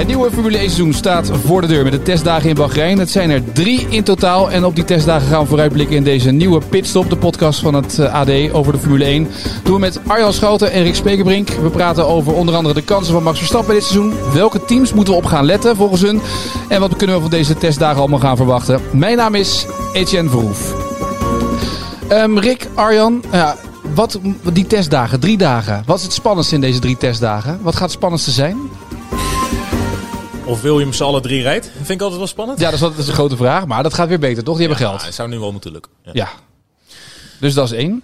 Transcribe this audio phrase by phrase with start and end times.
[0.00, 2.98] Het nieuwe Formule 1 seizoen staat voor de deur met de testdagen in Bahrein.
[2.98, 4.50] Het zijn er drie in totaal.
[4.50, 7.10] En op die testdagen gaan we vooruitblikken in deze nieuwe Pitstop.
[7.10, 9.28] De podcast van het eh, AD over de Formule 1.
[9.62, 11.48] Doen we met Arjan Schouten en Rick Spekerbrink.
[11.48, 14.14] We praten over onder andere de kansen van Max Verstappen dit seizoen.
[14.32, 16.20] Welke teams moeten we op gaan letten volgens hun?
[16.68, 18.80] En wat kunnen we van deze testdagen allemaal gaan verwachten?
[18.92, 20.74] Mijn naam is Etienne Verhoef.
[22.08, 23.56] Ehm, Rick, Arjan, ja,
[23.94, 24.20] wat,
[24.52, 25.82] die testdagen, drie dagen.
[25.86, 27.58] Wat is het spannendste in deze drie testdagen?
[27.62, 28.56] Wat gaat het spannendste zijn?
[30.50, 32.58] Of Williams alle drie rijdt, vind ik altijd wel spannend.
[32.58, 33.66] Ja, dat is, wel- dat is een grote vraag.
[33.66, 34.56] Maar dat gaat weer beter, toch?
[34.58, 35.04] Die hebben geld.
[35.04, 35.92] Het zou nu wel moeten lukken.
[36.02, 36.10] Ja.
[36.14, 36.28] Ja.
[37.40, 38.02] Dus dat is één.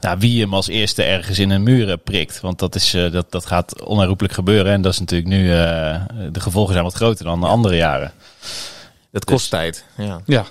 [0.00, 2.40] Nou, wie hem als eerste ergens in een muur eh, prikt.
[2.40, 4.72] Want dat, is, eh, dat, dat gaat onherroepelijk gebeuren.
[4.72, 6.00] En dat is natuurlijk nu, eh,
[6.32, 8.12] de gevolgen zijn wat groter dan de andere jaren.
[9.10, 9.84] Dat kost tijd.
[9.96, 10.20] Ja.
[10.26, 10.44] Ja.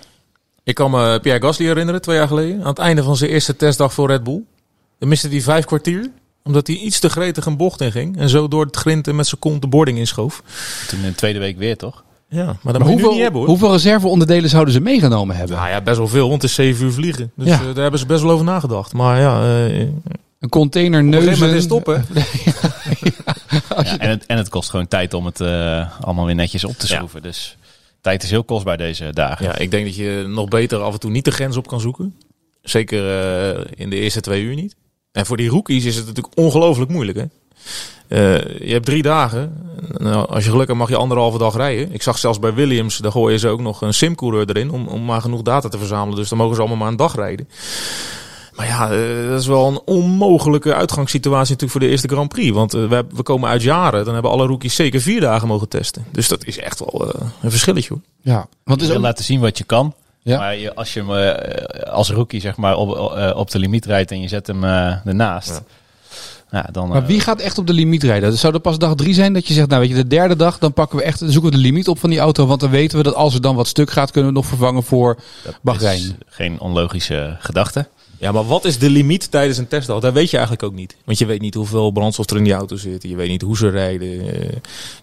[0.64, 2.62] Ik kan me Pierre Gasly herinneren, twee jaar geleden.
[2.62, 4.42] Aan het einde van zijn eerste testdag voor Red Bull.
[5.00, 6.10] Dan miste hij vijf kwartier.
[6.44, 8.18] Omdat hij iets te gretig een bocht in ging.
[8.18, 10.44] En zo door het grinten met zijn kont de boarding inschoof.
[10.88, 12.04] Toen in de tweede week weer, toch?
[12.30, 13.50] Ja, maar dat Maar moet je nu hoeveel, niet hebben hoor.
[13.50, 15.56] hoeveel reserveonderdelen zouden ze meegenomen hebben?
[15.58, 17.32] Nou ja, best wel veel, want het is zeven uur vliegen.
[17.36, 17.54] Dus Ja.
[17.60, 18.94] eh, daar hebben ze best wel over nagedacht.
[18.94, 19.80] Maar ja, eh,
[20.40, 21.30] Een container, op een neuzen.
[21.30, 22.24] gegeven moment is het op hè.
[23.84, 26.76] Ja, en, het, en het kost gewoon tijd om het eh, allemaal weer netjes op
[26.78, 26.96] te Ja.
[26.96, 27.22] schroeven.
[27.22, 27.58] Dus
[28.02, 29.46] tijd is heel kostbaar deze dagen.
[29.46, 31.80] Ja, ik denk dat je nog beter af en toe niet de grens op kan
[31.80, 32.16] zoeken.
[32.62, 33.20] Zeker
[33.56, 34.76] eh, in de eerste twee uur niet.
[35.14, 37.18] En voor die rookies is het natuurlijk ongelooflijk moeilijk.
[37.18, 37.26] Hè?
[38.08, 39.58] Eh, je hebt drie dagen.
[39.98, 41.94] Nou, als je geluk hebt mag je anderhalve dag rijden.
[41.94, 45.06] Ik zag zelfs bij Williams, daar gooien ze ook nog een simcoureur erin om, om
[45.06, 46.16] maar genoeg data te verzamelen.
[46.16, 47.50] Dus dan mogen ze allemaal maar een dag rijden.
[48.56, 52.52] Maar ja, eh, dat is wel een onmogelijke uitgangssituatie natuurlijk voor de eerste Grand Prix.
[52.52, 55.70] Want eh, we, we komen uit jaren, dan hebben alle rookies zeker vier dagen mogen
[55.70, 56.06] testen.
[56.12, 58.02] Dus dat is echt wel een verschilletje hoor.
[58.22, 59.94] Ja, want is wil ook, laten zien wat je kan.
[60.24, 60.38] Ja.
[60.38, 63.86] Maar je, als je hem eh, als rookie zeg maar, op, eh, op de limiet
[63.86, 65.62] rijdt en je zet hem eh ernaast.
[66.54, 66.70] Ja.
[66.72, 68.38] dan, maar eh, wie gaat echt op de limiet rijden?
[68.38, 70.58] Zou er pas dag drie zijn dat je zegt, nou weet je, de derde dag,
[70.58, 72.46] dan pakken we echt, zoeken we de limiet op van die auto.
[72.46, 74.58] Want dan weten we dat als er dan wat stuk gaat, kunnen we het nog
[74.58, 75.98] vervangen voor dat Bahrein.
[76.00, 77.88] is geen onlogische gedachte.
[78.18, 80.00] Ja, maar wat is de limiet tijdens een testdag?
[80.00, 80.96] Dat weet je eigenlijk ook niet.
[81.06, 83.04] Want je weet niet hoeveel brandstof er in die auto zit.
[83.04, 84.34] Je weet niet hoe ze rijden.
[84.42, 84.50] Eh,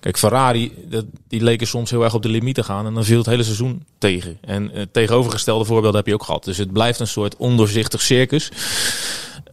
[0.00, 2.86] Kijk, Ferrari, dat, die leken soms heel erg op de limiet te gaan.
[2.86, 4.38] En dan viel het hele seizoen tegen.
[4.40, 6.44] En het tegenovergestelde voorbeeld heb je ook gehad.
[6.44, 8.50] Dus het blijft een soort ondoorzichtig circus.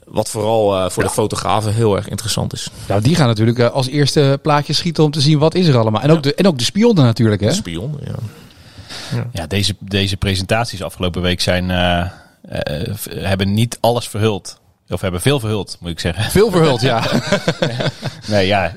[0.08, 2.70] Wat vooral eh, voor de fotografen heel erg interessant is.
[2.88, 5.78] Nou, die gaan natuurlijk eh, als eerste plaatje schieten om te zien wat is er
[5.78, 6.02] allemaal.
[6.02, 7.48] En ook de, en ook de spionnen natuurlijk, hè?
[7.48, 8.16] De spion, ja.
[9.34, 12.00] Ja, deze, deze presentaties afgelopen week zijn, eh,
[12.42, 14.60] eh, hebben niet alles verhuld.
[14.90, 16.24] Of hebben veel verhuld, moet ik zeggen.
[16.32, 17.04] Veel verhuld, ja.
[18.28, 18.76] Nee, ja,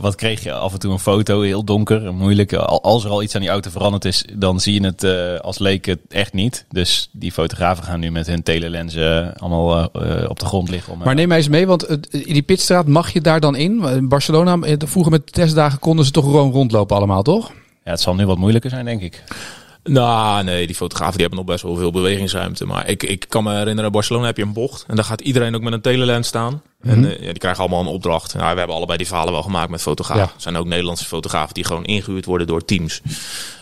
[0.00, 0.52] wat kreeg je?
[0.52, 2.52] Af en toe een foto, heel donker, moeilijk.
[2.52, 5.40] Al- Als er al iets aan die auto veranderd is, dan zie je het eh,
[5.40, 6.64] als leek het echt niet.
[6.70, 10.92] Dus die fotografen gaan nu met hun telelenzen allemaal eh, op de grond liggen.
[10.92, 13.82] Om, Maar neem mij eens mee, want in die pitstraat mag je daar dan in?
[13.84, 17.52] In Barcelona, eh, vroeger met de testdagen konden ze toch gewoon rondlopen allemaal, toch?
[17.84, 19.22] ja, het zal nu wat moeilijker zijn, denk ik.
[19.86, 22.66] Nou, nee, die fotografen die hebben nog best wel veel bewegingsruimte.
[22.66, 24.84] Maar ik, ik kan me herinneren, in Barcelona heb je een bocht.
[24.88, 26.62] En daar gaat iedereen ook met een telelens staan.
[26.86, 28.34] En eh, ja, die krijgen allemaal een opdracht.
[28.34, 30.22] Nou, we hebben allebei die verhalen wel gemaakt met fotografen.
[30.22, 30.28] Ja.
[30.34, 33.00] Er zijn ook Nederlandse fotografen die gewoon ingehuurd worden door teams.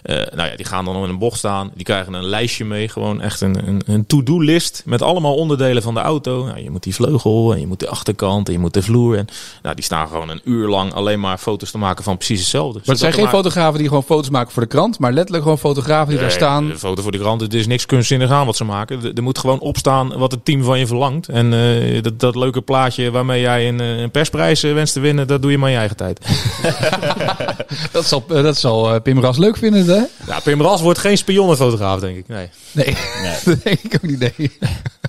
[0.03, 1.71] Eh, nou ja, die gaan dan in een bocht staan.
[1.75, 2.89] Die krijgen een lijstje mee.
[2.89, 6.45] Gewoon echt een, een, een to-do-list met allemaal onderdelen van de auto.
[6.45, 9.17] Nou, je moet die vleugel en je moet de achterkant en je moet de vloer.
[9.17, 9.27] En
[9.63, 12.73] nou, die staan gewoon een uur lang alleen maar foto's te maken van precies hetzelfde.
[12.79, 15.59] Maar het zijn geen fotografen die gewoon foto's maken voor de krant, maar letterlijk gewoon
[15.59, 16.71] fotografen die daar staan.
[16.71, 17.41] Een foto voor de krant.
[17.41, 19.03] Het is niks kunstzinnig aan wat ze maken.
[19.05, 21.29] Er- Er moet gewoon opstaan wat het team van je verlangt.
[21.29, 25.01] En eh, dat, dat leuke plaatje waarmee jij een, eh, een persprijs eh, wenst te
[25.01, 26.21] winnen, dat doe je maar in je eigen tijd.
[27.93, 30.05] Dat zal, eh, dat zal Pim Ras leuk vinden, hè?
[30.27, 32.29] Ja, Pim Ras wordt geen spionnenfotograaf, denk ik.
[32.29, 32.49] Nee.
[32.73, 32.97] Nee,
[33.45, 34.19] dat denk ik ook niet.
[34.19, 34.59] Nee.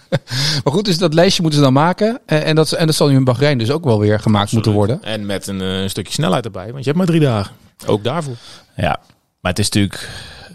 [0.63, 2.19] maar goed, dus dat lijstje moeten ze dan maken.
[2.25, 5.04] En dat, en dat zal nu in Bahrein dus ook wel weer gemaakt moeten worden.
[5.04, 7.56] En met een eh, stukje snelheid erbij, want je hebt maar drie dagen.
[7.86, 8.36] Ook daarvoor.
[8.75, 9.00] Ja,
[9.40, 10.10] maar het is natuurlijk...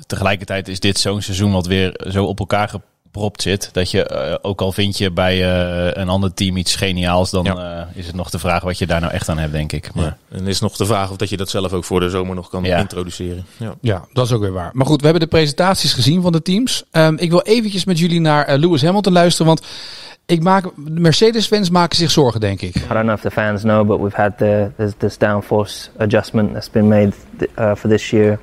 [0.07, 2.69] Tegelijkertijd is dit zo'n seizoen wat weer zo op elkaar
[3.13, 3.69] gepropt zit.
[3.73, 7.31] Dat je, eh, ook al vind je bij eh, een ander team iets geniaals...
[7.31, 7.87] dan Ja.
[7.91, 9.95] eh, is het nog de vraag wat je daar nou echt aan hebt, denk ik.
[9.95, 10.37] Maar, Ja.
[10.39, 12.49] En is nog de vraag of dat je dat zelf ook voor de zomer nog
[12.49, 12.79] kan Ja.
[12.79, 13.47] introduceren.
[13.57, 13.75] Ja.
[13.81, 14.71] Ja, dat is ook weer waar.
[14.73, 16.85] Maar goed, we hebben de presentaties gezien van de teams.
[16.91, 19.67] Ehm, ik wil eventjes met jullie naar Lewis Hamilton luisteren, want
[20.27, 22.77] ik maak, de Mercedes-fans maken zich zorgen, denk ik.
[22.77, 26.71] I don't know if the fans know, but we've had the this downforce adjustment that's
[26.71, 27.11] been made
[27.59, 28.39] uh, for this year,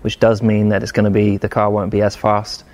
[0.00, 2.64] which does mean that it's going to be the car won't be as fast,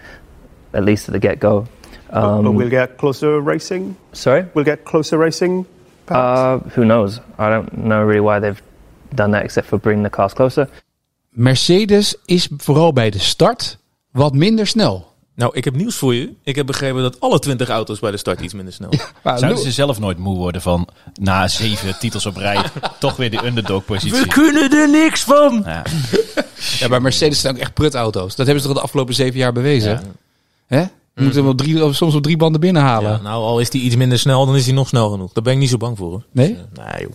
[0.77, 1.67] at least at the get go.
[2.13, 3.97] Um, but we'll get closer racing.
[4.13, 5.67] sorry, We'll get closer racing.
[6.09, 7.21] Uh, who knows?
[7.39, 8.63] I don't know really why they've
[9.15, 10.69] done that except for bringing the cars closer.
[11.31, 13.79] Mercedes is vooral bij de start
[14.11, 15.15] wat minder snel.
[15.35, 16.33] Nou, ik heb nieuws voor je.
[16.43, 18.91] Ik heb begrepen dat alle 20 auto's bij de start iets minder snel.
[19.23, 22.65] Maar Zouden ze zelf nooit moe worden van na zeven titels op rij
[22.99, 24.27] toch weer die underdog positie?
[24.27, 25.63] kunnen er niks van!
[25.67, 25.83] Ja.
[26.79, 28.37] ja, bij Mercedes zijn ook echt prutauto's.
[28.37, 29.91] Dat hebben ze toch de afgelopen zeven jaar bewezen?
[29.91, 30.01] Ja.
[30.67, 30.81] Hè?
[31.15, 33.11] Je moet hem op drie, of soms op drie banden binnenhalen.
[33.11, 35.33] Ja, nou, al is hij iets minder snel, dan is hij nog snel genoeg.
[35.33, 36.11] Daar ben ik niet zo bang voor.
[36.11, 36.25] Hoor.
[36.33, 36.57] Nee?
[36.75, 37.13] Nee, joh.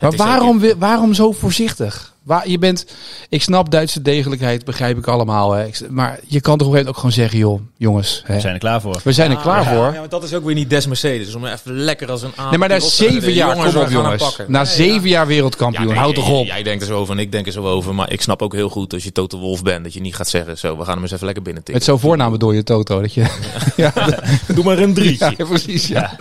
[0.00, 2.14] Maar waarom, waarom zo voorzichtig?
[2.26, 2.86] Waar, je bent,
[3.28, 5.52] ik snap Duitse degelijkheid, begrijp ik allemaal.
[5.52, 5.66] Hè.
[5.66, 8.34] Ik- maar je kan toch op een gegeven moment ook gewoon zeggen, joh, jongens, hè,
[8.34, 9.00] We zijn er klaar voor.
[9.04, 9.92] we zijn er klaar Ja, voor.
[9.92, 11.34] Ja, maar dat is ook weer niet des Mercedes.
[11.34, 14.36] Om even lekker als een aap nee, maar na zeven jaar, jongens kom op jongens.
[14.48, 16.46] Na Nee, zeven jaar Ja, wereldkampioen, nee, houd toch op.
[16.46, 17.94] Jij denkt er zo over en ik denk er zo over.
[17.94, 19.84] Maar ik snap ook heel goed als je Toto Wolf bent.
[19.84, 21.92] Dat je niet gaat zeggen, zo, we gaan hem eens even lekker binnen Met tikken.
[21.92, 23.00] zo'n voornaam door je Toto.
[23.00, 23.24] Dat je,
[23.76, 23.92] ja,
[24.54, 25.34] Doe maar een drietje.
[25.36, 25.86] ja, precies.
[25.86, 26.16] Ja.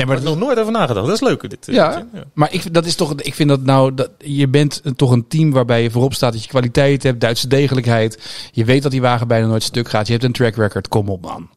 [0.00, 1.06] Nee, maar Daar heb ik nog nooit over nagedacht.
[1.06, 1.50] Dat is leuk.
[1.50, 4.80] Dit, eh, Ja, maar ik, dat is toch, ik vind dat nou, dat, je bent
[4.84, 8.48] een- toch een team waarbij je voorop staat dat je kwaliteit hebt, Duitse degelijkheid.
[8.52, 10.06] Je weet dat die wagen bijna nooit stuk gaat.
[10.06, 10.88] Je hebt een track record.
[10.88, 11.48] Kom op man.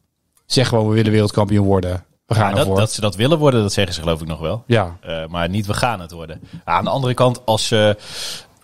[0.46, 2.04] Zeg gewoon, we willen wereldkampioen worden.
[2.26, 2.76] We gaan Ja, dat, ervoor.
[2.76, 4.64] dat ze dat willen worden, dat zeggen ze geloof ik nog wel.
[4.66, 4.96] ja.
[5.00, 6.40] Eh, maar niet we gaan het worden.
[6.64, 7.96] aan de andere kant, als ze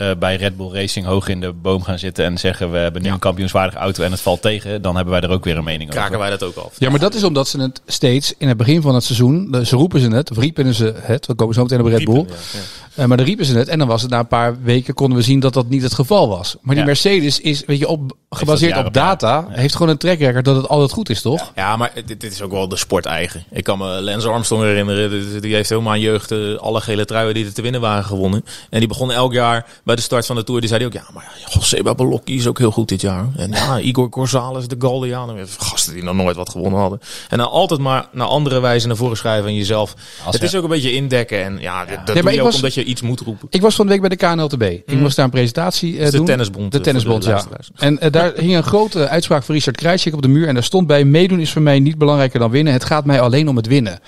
[0.00, 3.02] eh, bij Red Bull Racing hoog in de boom gaan zitten en zeggen we hebben
[3.02, 5.64] nu een kampioenswaardige auto en het valt tegen, dan hebben wij er ook weer een
[5.64, 6.20] mening kraken over.
[6.20, 6.72] wij dat ook af.
[6.78, 9.76] ja, maar dat is omdat ze het steeds in het begin van het seizoen, ze
[9.76, 12.14] roepen ze het, of riepen ze het, we komen zo meteen op Red Bull.
[12.14, 13.02] Riepen, ja, ja.
[13.02, 15.18] Eh, maar dan riepen ze het en dan was het na een paar weken konden
[15.18, 16.54] we zien dat dat niet het geval was.
[16.60, 16.90] Maar die Ja.
[16.90, 19.54] Mercedes is, weet je, op, gebaseerd op data, Ja.
[19.60, 21.52] heeft gewoon een track record dat het altijd goed is, toch?
[21.54, 23.44] Ja, maar dit, dit is ook wel de sport eigen.
[23.50, 25.10] Ik kan me Lance Armstrong herinneren.
[25.10, 28.04] Die- Die heeft helemaal aan jeugd eh, alle gele truien die er te winnen waren
[28.04, 28.44] gewonnen.
[28.70, 30.60] En die begon elk jaar bij de start van de Tour.
[30.60, 33.26] Die zei hij ook, ja, maar ja, Seba Balocchi is ook heel goed dit jaar.
[33.36, 35.36] En ja, Igor Gonzalez, de Galdiano.
[35.58, 37.00] Gasten die nog nooit wat gewonnen hadden.
[37.28, 39.94] En dan altijd maar naar andere wijze naar voren schrijven en jezelf.
[40.24, 41.44] Als het is ook een beetje indekken.
[41.44, 43.46] En ja, dat maar doe je ook was- omdat je iets moet roepen.
[43.50, 44.62] Ik was van de week bij de KNLTB.
[44.62, 46.26] Ik moest daar een presentatie eh, de doen.
[46.26, 47.44] tennisbond, De eh, tennisbond, de ja.
[47.76, 50.48] En eh, daar hing een grote uitspraak van Richard Krajcik op de muur.
[50.48, 52.72] En daar stond bij, meedoen is voor mij niet belangrijker dan winnen.
[52.72, 54.00] Het gaat mij alleen om het winnen.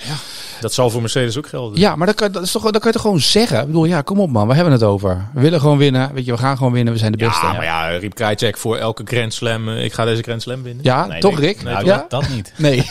[0.62, 1.78] Dat zal voor Mercedes ook gelden.
[1.80, 3.60] Ja, maar dat kan, dat is toch, dat kan je toch gewoon zeggen?
[3.60, 5.26] Ik bedoel, ja, kom op man, we hebben het over.
[5.34, 6.10] We willen gewoon winnen.
[6.14, 6.92] Weet je, we gaan gewoon winnen.
[6.92, 7.46] We zijn de beste.
[7.46, 9.68] Ja, maar ja, Riep Krajcek voor elke Grand Slam.
[9.68, 10.84] eh, Ik ga deze Grand Slam winnen.
[10.84, 11.46] Ja, Nee, toch nee.
[11.46, 11.62] Rick?
[11.62, 11.96] Nou, ja?
[11.96, 12.52] dat, dat niet.
[12.58, 12.76] Nee.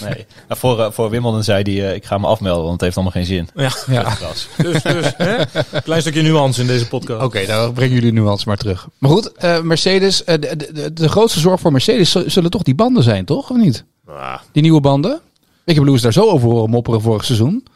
[0.00, 0.26] Nee.
[0.48, 2.94] Nou, voor, eh, voor Wimbledon zei hij, eh, ik ga me afmelden, want het heeft
[2.96, 3.48] allemaal geen zin.
[3.54, 3.70] Ja.
[3.86, 4.02] Ja.
[4.02, 4.48] Kras.
[4.62, 5.36] Dus, dus hè?
[5.84, 7.22] klein stukje nuance in deze podcast.
[7.24, 8.88] Oké, dan brengen jullie de nuance maar terug.
[8.98, 12.74] Maar goed, eh, Mercedes, de, de, de, de grootste zorg voor Mercedes zullen toch die
[12.74, 13.50] banden zijn, toch?
[13.50, 13.84] Of niet?
[14.08, 15.20] Ah, Die nieuwe banden?
[15.66, 17.66] Ik heb Lewis daar zo over horen mopperen vorig seizoen.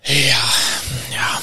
[0.00, 0.44] ja,
[1.10, 1.38] ja.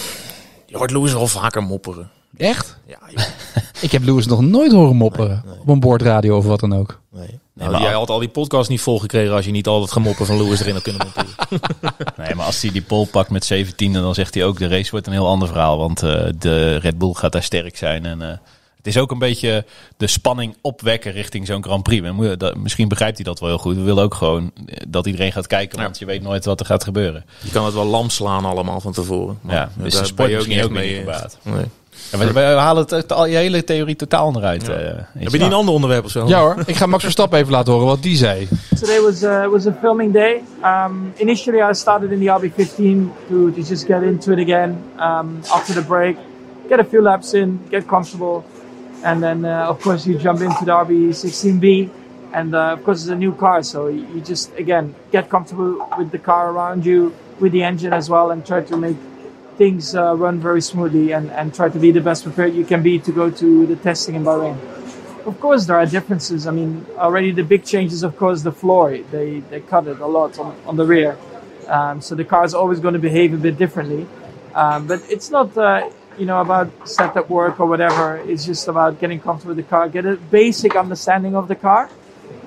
[0.65, 2.09] Je hoort Lewis wel vaker mopperen.
[2.37, 2.77] Echt?
[2.87, 3.25] Ja, joh.
[3.81, 5.43] Ik heb Lewis nog nooit horen mopperen.
[5.61, 7.01] Op een boordradio of wat dan ook.
[7.11, 7.39] Nee.
[7.53, 10.37] Nou, jij had al die podcasts niet volgekregen als je niet al het gemoppen van
[10.43, 11.59] Lewis erin had kunnen monteren.
[12.17, 14.91] Nee, maar als hij die pole pakt met 17, dan zegt hij ook, de race
[14.91, 15.77] wordt een heel ander verhaal.
[15.77, 18.05] Want eh, de Red Bull gaat daar sterk zijn.
[18.05, 18.37] En eh,
[18.85, 19.65] het is ook een beetje
[19.97, 22.07] de spanning opwekken richting zo'n Grand Prix.
[22.07, 23.75] En dat- misschien begrijpt hij dat wel heel goed.
[23.75, 26.65] We willen ook gewoon eh, dat iedereen gaat kijken, want je weet nooit wat er
[26.65, 27.25] gaat gebeuren.
[27.41, 29.37] Je kan het wel lam slaan allemaal van tevoren.
[29.41, 31.15] Maar Ja, dus daar de sport ben je ook mee niet eens.
[31.15, 31.37] gebaat.
[31.41, 31.65] Nee.
[32.11, 34.69] Ja, we, we halen het, al je hele theorie totaal onderuit.
[34.69, 35.31] eh, Heb iets.
[35.31, 36.27] je niet een ander onderwerp of zo?
[36.27, 38.47] Ja hoor, ik ga Max Verstappen even laten horen wat die zei.
[38.79, 40.41] Today was uh, was a filming day.
[40.63, 45.39] Um, initially, I started in the RB15 to, to just get into it again um,
[45.49, 46.15] after the break,
[46.69, 48.43] get a few laps in, get comfortable,
[49.05, 51.89] and then uh, of course you jump into the RB16B,
[52.33, 56.11] and uh, of course it's a new car, so you just again get comfortable with
[56.11, 58.97] the car around you, with the engine as well, and try to make
[59.57, 62.83] things uh, run very smoothly and, and try to be the best prepared you can
[62.83, 64.57] be to go to the testing in Bahrain.
[65.25, 66.45] Of course, there are differences.
[66.45, 68.97] I mean, already the big changes, of course, the floor.
[68.97, 71.17] They, they cut it a lot on, on the rear.
[71.67, 74.07] Um, so the car is always going to behave a bit differently.
[74.53, 78.17] Um, but it's not, uh, you know, about setup work or whatever.
[78.17, 81.89] It's just about getting comfortable with the car, get a basic understanding of the car.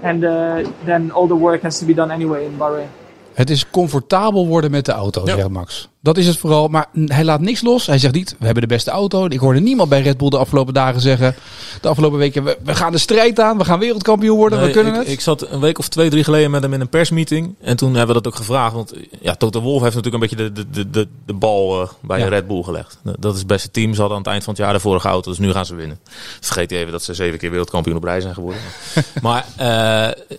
[0.03, 2.91] And uh, then all the work has to be done anyway in Bahrain.
[3.39, 5.89] Het is comfortabel worden met de auto, zegt Max.
[6.01, 6.69] Dat is het vooral.
[6.69, 7.87] Maar hij laat niks los.
[7.87, 9.25] Hij zegt niet, we hebben de beste auto.
[9.25, 11.35] Ik hoorde niemand bij Red Bull de afgelopen dagen zeggen.
[11.81, 13.59] De afgelopen weken, we, we gaan de strijd aan.
[13.59, 14.61] We gaan wereldkampioen worden.
[14.61, 15.09] we kunnen ik, het.
[15.09, 17.55] Ik zat een week of twee, drie geleden met hem in een persmeeting.
[17.61, 18.75] En toen hebben we dat ook gevraagd.
[18.75, 22.19] Want ja, Toto Wolff heeft natuurlijk een beetje de, de, de, de bal eh, bij
[22.19, 22.29] Ja.
[22.29, 22.99] Red Bull gelegd.
[23.19, 23.95] Dat is het beste team.
[23.95, 25.31] Ze hadden aan het eind van het jaar de vorige auto.
[25.31, 25.99] Dus nu gaan ze winnen.
[26.41, 28.61] Vergeet even dat ze zeven keer wereldkampioen op rij zijn geworden.
[29.23, 30.39] maar eh,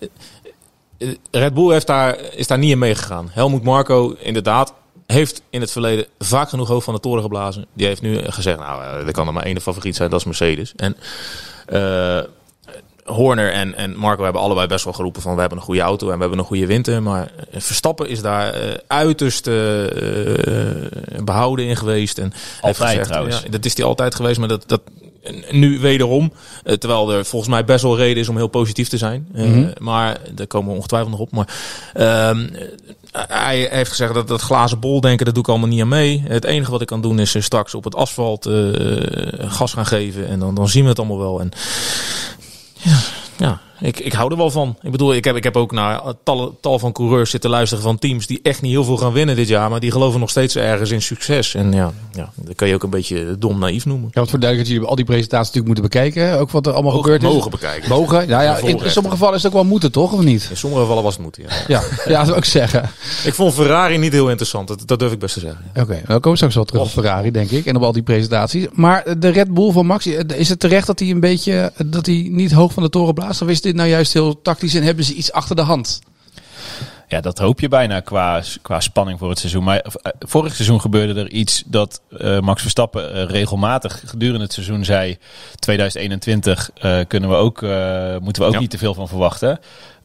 [1.31, 3.29] Red Bull heeft daar, is daar niet in meegegaan.
[3.31, 4.73] Helmut Marco, inderdaad.
[5.05, 7.65] heeft in het verleden vaak genoeg hoofd van de toren geblazen.
[7.73, 10.25] Die heeft nu gezegd, nou, eh, er kan er maar één favoriet zijn, dat is
[10.25, 10.73] Mercedes.
[10.75, 10.97] En
[11.65, 12.23] eh,
[13.09, 16.07] Horner en, en Marco hebben allebei best wel geroepen van we hebben een goede auto
[16.07, 17.03] en we hebben een goede winter.
[17.03, 19.85] Maar Verstappen is daar eh, uiterst eh,
[20.75, 20.91] eh,
[21.23, 22.17] behouden in geweest.
[22.17, 23.41] En Altijd gezegd, trouwens.
[23.43, 24.81] Ja, dat is hij altijd geweest, maar dat, dat
[25.51, 26.33] nu wederom.
[26.63, 29.27] eh, terwijl er volgens mij best wel reden is om heel positief te zijn.
[29.33, 29.69] Eh, Mhm.
[29.79, 31.31] Maar daar komen we ongetwijfeld nog op.
[31.31, 31.47] Maar
[31.93, 32.47] ehm,
[33.11, 36.23] hij heeft gezegd dat dat glazen bol denken, dat doe ik allemaal niet aan mee.
[36.27, 38.49] Het enige wat ik kan doen is eh, straks op het asfalt
[39.39, 40.27] gas gaan geven.
[40.27, 41.39] En dan, dan zien we het allemaal wel.
[41.39, 41.51] En
[43.37, 44.77] ja, ik, ik hou er wel van.
[44.81, 47.99] Ik bedoel, ik heb, ik heb ook naar tal, tal van coureurs zitten luisteren van
[47.99, 49.69] teams die echt niet heel veel gaan winnen dit jaar.
[49.69, 51.55] Maar die geloven nog steeds ergens in succes.
[51.55, 54.09] En ja, ja dat kan je ook een beetje dom naïef noemen.
[54.11, 56.39] Ja, wat voor duidelijk dat jullie al die presentaties natuurlijk moeten bekijken.
[56.39, 57.29] Ook wat er allemaal gebeurd is.
[57.29, 57.89] Mogen bekijken.
[57.89, 58.29] Mogen?
[58.29, 60.13] Nou ja, in, sommige gevallen is het ook wel moeten, toch?
[60.13, 60.47] Of niet?
[60.49, 61.49] In sommige gevallen was het moeten, ja.
[61.67, 62.89] Ja, ja dat wil ik zeggen.
[63.23, 64.67] Ik vond Ferrari niet heel interessant.
[64.67, 65.59] Dat, dat durf ik best te zeggen.
[65.69, 67.65] Oké, dan komen we straks wel terug op Ferrari, denk ik.
[67.65, 68.65] En op al die presentaties.
[68.71, 72.27] Maar de Red Bull van Max, is het terecht dat hij een beetje, dat hij
[72.31, 73.41] niet hoog van de toren blaast?
[73.41, 75.99] Of is dit nou juist heel tactisch en hebben ze iets achter de hand?
[77.07, 79.63] Ja, dat hoop je bijna qua, qua spanning voor het seizoen.
[79.63, 84.53] Maar eh, vorig seizoen gebeurde er iets dat eh, Max Verstappen eh, regelmatig gedurende het
[84.53, 85.17] seizoen zei:
[85.59, 88.59] 2021 eh, kunnen we ook, eh, moeten we ook Ja.
[88.59, 89.59] niet te veel van verwachten.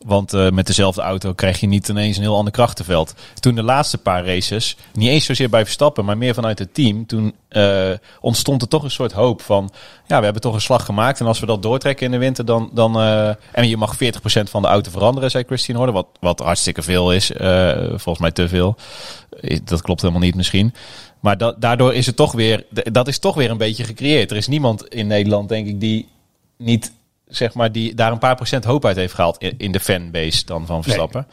[0.05, 3.15] Want eh, met dezelfde auto krijg je niet ineens een heel ander krachtenveld.
[3.41, 7.07] Toen de laatste paar races, niet eens zozeer bij Verstappen, maar meer vanuit het team.
[7.07, 9.71] Toen eh, ontstond er toch een soort hoop van,
[10.07, 11.21] ja, we hebben toch een slag gemaakt.
[11.21, 12.71] En als we dat doortrekken in de winter, dan...
[12.73, 15.95] dan eh, en je mag 40% van de auto veranderen, zei Christine Horner.
[15.95, 17.31] Wat, wat hartstikke veel is,
[17.89, 18.77] volgens mij te veel.
[19.65, 20.75] Dat klopt helemaal niet misschien.
[21.21, 24.31] Maar da daardoor is het toch weer, dat is toch weer een beetje gecreëerd.
[24.31, 26.09] Er is niemand in Nederland, denk ik, die
[26.57, 26.93] niet
[27.27, 30.45] zeg maar, die daar een paar procent hoop uit heeft gehaald in, in de fanbase
[30.45, 31.27] dan van Verstappen.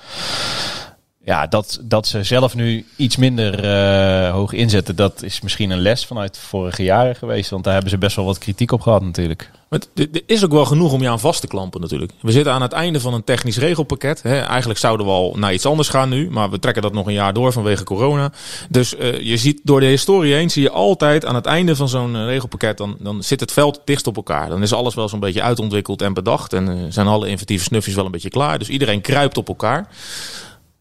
[1.24, 5.82] Ja, dat, dat ze zelf nu iets minder eh, hoog inzetten, dat is misschien een
[5.82, 7.50] les vanuit vorige jaren geweest.
[7.50, 9.51] Want daar hebben ze best wel wat kritiek op gehad natuurlijk.
[9.70, 12.12] Maar er is ook wel genoeg om je aan vast te klampen natuurlijk.
[12.22, 14.22] We zitten aan het einde van een technisch regelpakket.
[14.22, 14.40] Hè.
[14.40, 16.30] Eigenlijk zouden we al naar iets anders gaan nu.
[16.30, 18.32] Maar we trekken dat nog een jaar door vanwege corona.
[18.70, 21.90] Dus eh, je ziet door de historie heen zie je altijd aan het einde van
[21.90, 22.78] zo'n eh, regelpakket.
[22.78, 24.50] Dan, dan zit het veld dicht op elkaar.
[24.50, 26.54] Dan is alles wel zo'n beetje uitontwikkeld en bedacht.
[26.54, 28.60] En zijn alle inventieve snufjes wel een beetje klaar.
[28.60, 29.88] Dus iedereen kruipt op elkaar.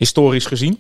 [0.01, 0.79] Historisch gezien.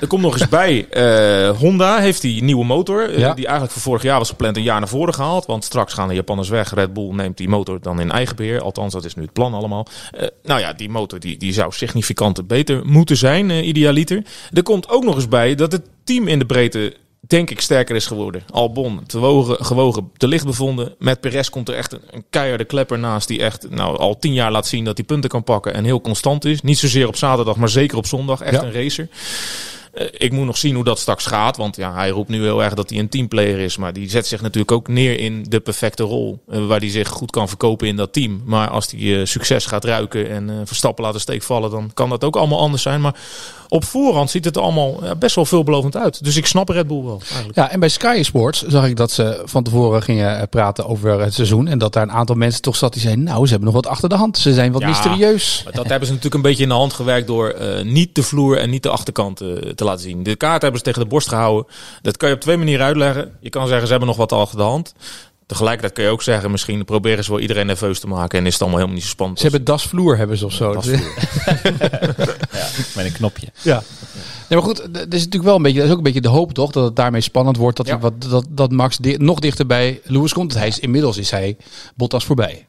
[0.00, 3.34] Er komt nog eens bij, eh, Honda heeft die nieuwe motor, eh, Ja.
[3.34, 5.46] die eigenlijk voor vorig jaar was gepland, een jaar naar voren gehaald.
[5.46, 6.74] Want straks gaan de Japanners weg.
[6.74, 8.60] Red Bull neemt die motor dan in eigen beheer.
[8.60, 9.86] Althans, dat is nu het plan allemaal.
[10.12, 14.22] Eh, nou ja, die motor die, die zou significant beter moeten zijn, idealiter.
[14.52, 16.94] Er komt ook nog eens bij dat het team in de breedte
[17.26, 18.42] denk ik sterker is geworden.
[18.52, 20.94] Albon, te wogen, gewogen, te licht bevonden.
[20.98, 24.32] Met Perez komt er echt een, een keiharde klepper naast die echt nou, al tien
[24.32, 26.60] jaar laat zien dat hij punten kan pakken en heel constant is.
[26.62, 28.40] Niet zozeer op zaterdag, maar zeker op zondag.
[28.40, 28.62] Echt Ja.
[28.62, 29.08] een racer.
[29.92, 31.56] Eh, ik moet nog zien hoe dat straks gaat.
[31.56, 33.76] Want ja, hij roept nu heel erg dat hij een teamplayer is.
[33.76, 36.42] Maar die zet zich natuurlijk ook neer in de perfecte rol.
[36.48, 38.42] eh, waar hij zich goed kan verkopen in dat team.
[38.44, 41.70] Maar als hij eh, succes gaat ruiken en Verstappen laten steek vallen.
[41.70, 43.00] Dan kan dat ook allemaal anders zijn.
[43.00, 43.14] Maar
[43.68, 46.24] op voorhand ziet het allemaal best wel veelbelovend uit.
[46.24, 47.54] Dus ik snap Red Bull wel eigenlijk.
[47.54, 51.20] Ja, en bij Sky Sports zag ik dat ze van tevoren gingen eh, praten over
[51.20, 51.68] het seizoen.
[51.68, 53.86] En dat daar een aantal mensen toch zat die zeiden, nou, ze hebben nog wat
[53.92, 54.38] achter de hand.
[54.38, 54.88] Ze zijn wat Ja.
[54.88, 55.64] mysterieus.
[55.64, 58.58] Dat hebben ze natuurlijk een beetje in de hand gewerkt door eh, niet de vloer
[58.58, 60.22] en niet de achterkant eh, te laten zien.
[60.22, 61.66] De kaart hebben ze tegen de borst gehouden.
[62.02, 63.32] Dat kan je op twee manieren uitleggen.
[63.40, 64.94] Je kan zeggen ze hebben nog wat achter de hand.
[65.46, 68.52] Tegelijkertijd kun je ook zeggen, misschien proberen ze wel iedereen nerveus te maken en is
[68.52, 69.38] het allemaal helemaal niet zo spannend.
[69.40, 70.72] Ze hebben dasvloer hebben ze of zo.
[70.72, 70.98] Dasvloer.
[72.52, 73.46] Ja, met een knopje.
[73.62, 73.82] Ja.
[74.48, 76.28] Nee, maar goed, dat is natuurlijk wel een beetje, dat is ook een beetje de
[76.28, 77.92] hoop toch, dat het daarmee spannend wordt, dat, Ja.
[77.92, 80.54] hij wat, dat, dat Max di- nog dichter bij Lewis komt.
[80.54, 81.56] Hij is, inmiddels is hij
[81.94, 82.66] Bottas voorbij.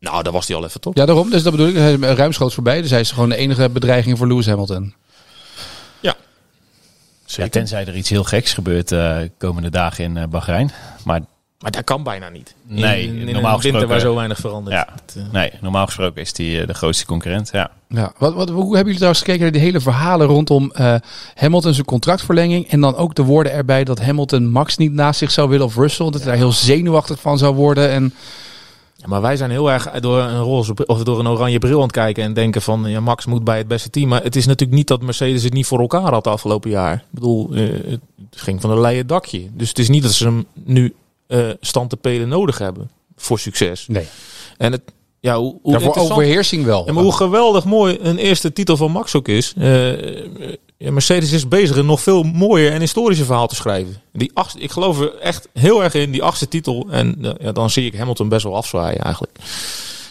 [0.00, 0.94] Nou, daar was hij al even toch?
[0.94, 1.30] Ja, daarom.
[1.30, 1.74] Dus dat bedoel ik.
[1.74, 2.80] Hij is ruimschoots voorbij.
[2.82, 4.94] Dus hij is gewoon de enige bedreiging voor Lewis Hamilton.
[7.36, 10.70] Ja, tenzij er iets heel geks gebeurt eh komende dagen in eh Bahrein.
[11.04, 11.20] Maar
[11.58, 12.54] Maar dat kan bijna niet.
[12.66, 14.76] Nee, in, in normaal een winter gesproken- waar zo weinig verandert.
[14.76, 17.48] ja, eh, nee, normaal gesproken is die de grootste concurrent.
[17.52, 17.70] Ja.
[17.88, 18.12] Ja.
[18.18, 20.94] Wat, wat, hoe hebben jullie trouwens gekeken naar die hele verhalen rondom eh
[21.34, 22.68] Hamilton zijn contractverlenging?
[22.70, 25.76] En dan ook de woorden erbij dat Hamilton Max niet naast zich zou willen of
[25.76, 26.06] Russell.
[26.10, 27.90] Dat hij daar heel zenuwachtig van zou worden.
[27.90, 28.14] En
[29.00, 31.82] Ja, maar wij zijn heel erg door een roze of door een oranje bril aan
[31.82, 34.08] het kijken en denken van ja, Max moet bij het beste team.
[34.08, 36.94] Maar het is natuurlijk niet dat Mercedes het niet voor elkaar had de afgelopen jaar.
[36.94, 39.48] Ik bedoel, eh, het ging van een leien dakje.
[39.52, 40.94] Dus het is niet dat ze hem nu
[41.26, 43.86] eh stand te pelen nodig hebben voor succes.
[43.88, 44.06] nee.
[44.56, 44.82] En het,
[45.20, 46.86] ja, hoe, hoe overheersing wel.
[46.86, 49.52] Ja, maar hoe geweldig mooi een eerste titel van Max ook is.
[49.56, 49.92] Eh,
[50.88, 54.00] Mercedes is bezig een nog veel mooier en historischer verhaal te schrijven.
[54.12, 56.86] Die achtste, ik geloof er echt heel erg in, die achtste titel.
[56.90, 59.38] En eh, ja, dan zie ik Hamilton best wel afzwaaien eigenlijk.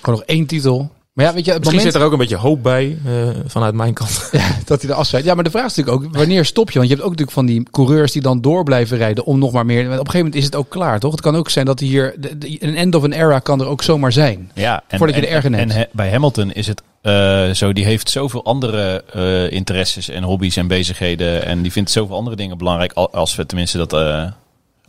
[0.02, 0.92] Gewoon nog één titel.
[1.20, 3.12] Maar ja, weet je, het Misschien moment zit er ook een beetje hoop bij eh,
[3.46, 4.30] vanuit mijn kant.
[4.66, 5.24] dat hij er afzijt.
[5.26, 6.78] Ja, maar de vraag is natuurlijk ook, wanneer stop je?
[6.78, 9.52] Want je hebt ook natuurlijk van die coureurs die dan door blijven rijden om nog
[9.52, 9.80] maar meer...
[9.86, 11.12] Op een gegeven moment is het ook klaar, toch?
[11.12, 12.16] Het kan ook zijn dat hier...
[12.20, 14.52] de- de- Een end of an era kan er ook zomaar zijn.
[14.54, 17.86] Ja, en, Voordat je en- er erger en, bij Hamilton is het eh, zo, die
[17.86, 21.46] heeft zoveel andere eh, interesses en hobby's en bezigheden.
[21.46, 24.24] En die vindt zoveel andere dingen belangrijk, al- als we tenminste dat eh,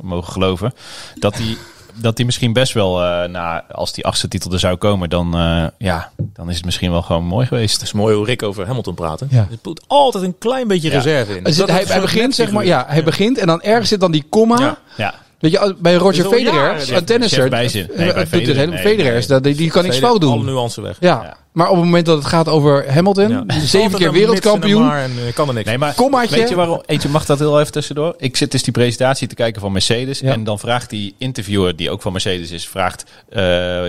[0.01, 0.73] mogen geloven.
[1.19, 1.57] Dat hij
[1.95, 5.35] dat hij misschien best wel, eh, na, als die achtste titel er zou komen, dan,
[5.35, 7.73] eh, ja, dan is het misschien wel gewoon mooi geweest.
[7.75, 9.29] Het is mooi hoe Rick over Hamilton praten.
[9.31, 9.39] Ja.
[9.51, 10.95] Er moet altijd een klein beetje Ja.
[10.95, 11.45] reserve in.
[11.45, 14.13] Dus Dat hij, het begint, zeg maar, ja, hij begint en dan ergens zit dan
[14.13, 14.59] die komma.
[14.59, 14.79] Ja.
[14.97, 17.51] Ja, Weet je, bij Roger Federer, een tennisser.
[17.51, 20.21] Nee, eh, bij doet het Federer, helemaal- nee, Federer die, die kan niks Vele- fout
[20.21, 20.33] doen.
[20.33, 20.97] Alle nuance weg.
[21.01, 21.37] Ja.
[21.61, 23.45] Maar op het moment dat het gaat over Hamilton, Ja.
[23.65, 24.93] zeven keer wereldkampioen.
[24.93, 25.67] en eh, kan er niks.
[25.67, 26.37] Nee, maar Kommaatje.
[26.37, 26.83] weet je waarom?
[26.87, 28.15] Eentje mag dat heel even tussendoor.
[28.19, 30.21] Ik zit dus die presentatie te kijken van Mercedes.
[30.21, 30.33] Ja.
[30.33, 33.41] En dan vraagt die interviewer, die ook van Mercedes is, vraagt: eh,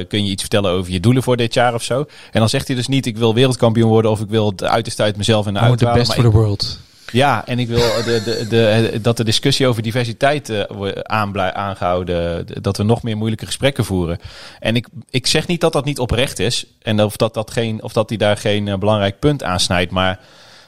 [0.08, 2.00] kun je iets vertellen over je doelen voor dit jaar of zo?
[2.32, 5.04] En dan zegt hij dus niet: ik wil wereldkampioen worden of ik wil het uiterste
[5.04, 6.80] uit mezelf en de auto best for the world.
[7.12, 11.54] Ja, en ik wil de, de, de, dat de discussie over diversiteit eh, wordt aanblij-
[11.54, 12.46] aangehouden.
[12.62, 14.20] Dat we nog meer moeilijke gesprekken voeren.
[14.60, 16.66] En ik, ik zeg niet dat dat niet oprecht is.
[16.82, 19.92] En of dat, dat, geen, of dat hij daar geen eh, belangrijk punt aan snijdt.
[19.92, 20.20] Maar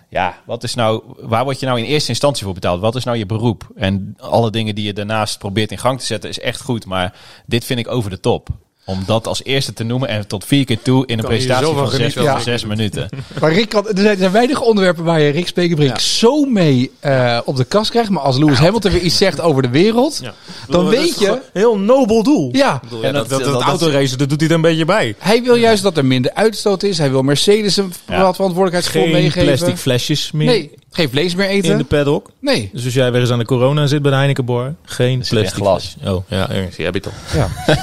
[0.09, 2.81] ja, wat is nou, waar word je nou in eerste instantie voor betaald?
[2.81, 3.67] Wat is nou je beroep?
[3.75, 6.85] En alle dingen die je daarnaast probeert in gang te zetten is echt goed.
[6.85, 7.13] Maar
[7.45, 8.49] dit vind ik over de top.
[8.85, 11.87] Om dat als eerste te noemen en tot vier keer toe in een presentatie van
[11.87, 12.23] zes, genieten.
[12.25, 12.39] van Ja.
[12.39, 13.09] zes minuten.
[13.41, 16.91] Maar Rick kan, er, zijn, er zijn weinig onderwerpen waar je Rick Spekerbrink zo mee
[16.99, 18.09] eh, op de kast krijgt.
[18.09, 20.33] Maar als Lewis Hamilton weer iets zegt over de wereld, Ja.
[20.67, 21.41] dan Dat weet je...
[21.53, 22.49] Heel nobel doel.
[22.51, 24.61] Ja, bedoel, En ja, dat- dat, dat, dat- dat autoracen, dat doet hij er een
[24.61, 25.15] beetje bij.
[25.19, 26.97] hij wil juist dat er minder uitstoot is.
[26.97, 28.21] Hij wil Mercedes een Ja.
[28.21, 29.43] wat verantwoordelijkheidsvol Geen meegeven.
[29.55, 31.71] plastic flesjes meer Nee, geen vlees meer eten.
[31.71, 32.29] in de paddock.
[32.39, 32.69] Nee.
[32.73, 35.53] Dus als jij weer eens aan de corona zit bij de Heineken bar, geen plastic
[35.53, 35.95] glas.
[36.05, 37.13] Oh, ja, ergens, die heb je toch.
[37.35, 37.49] Ja.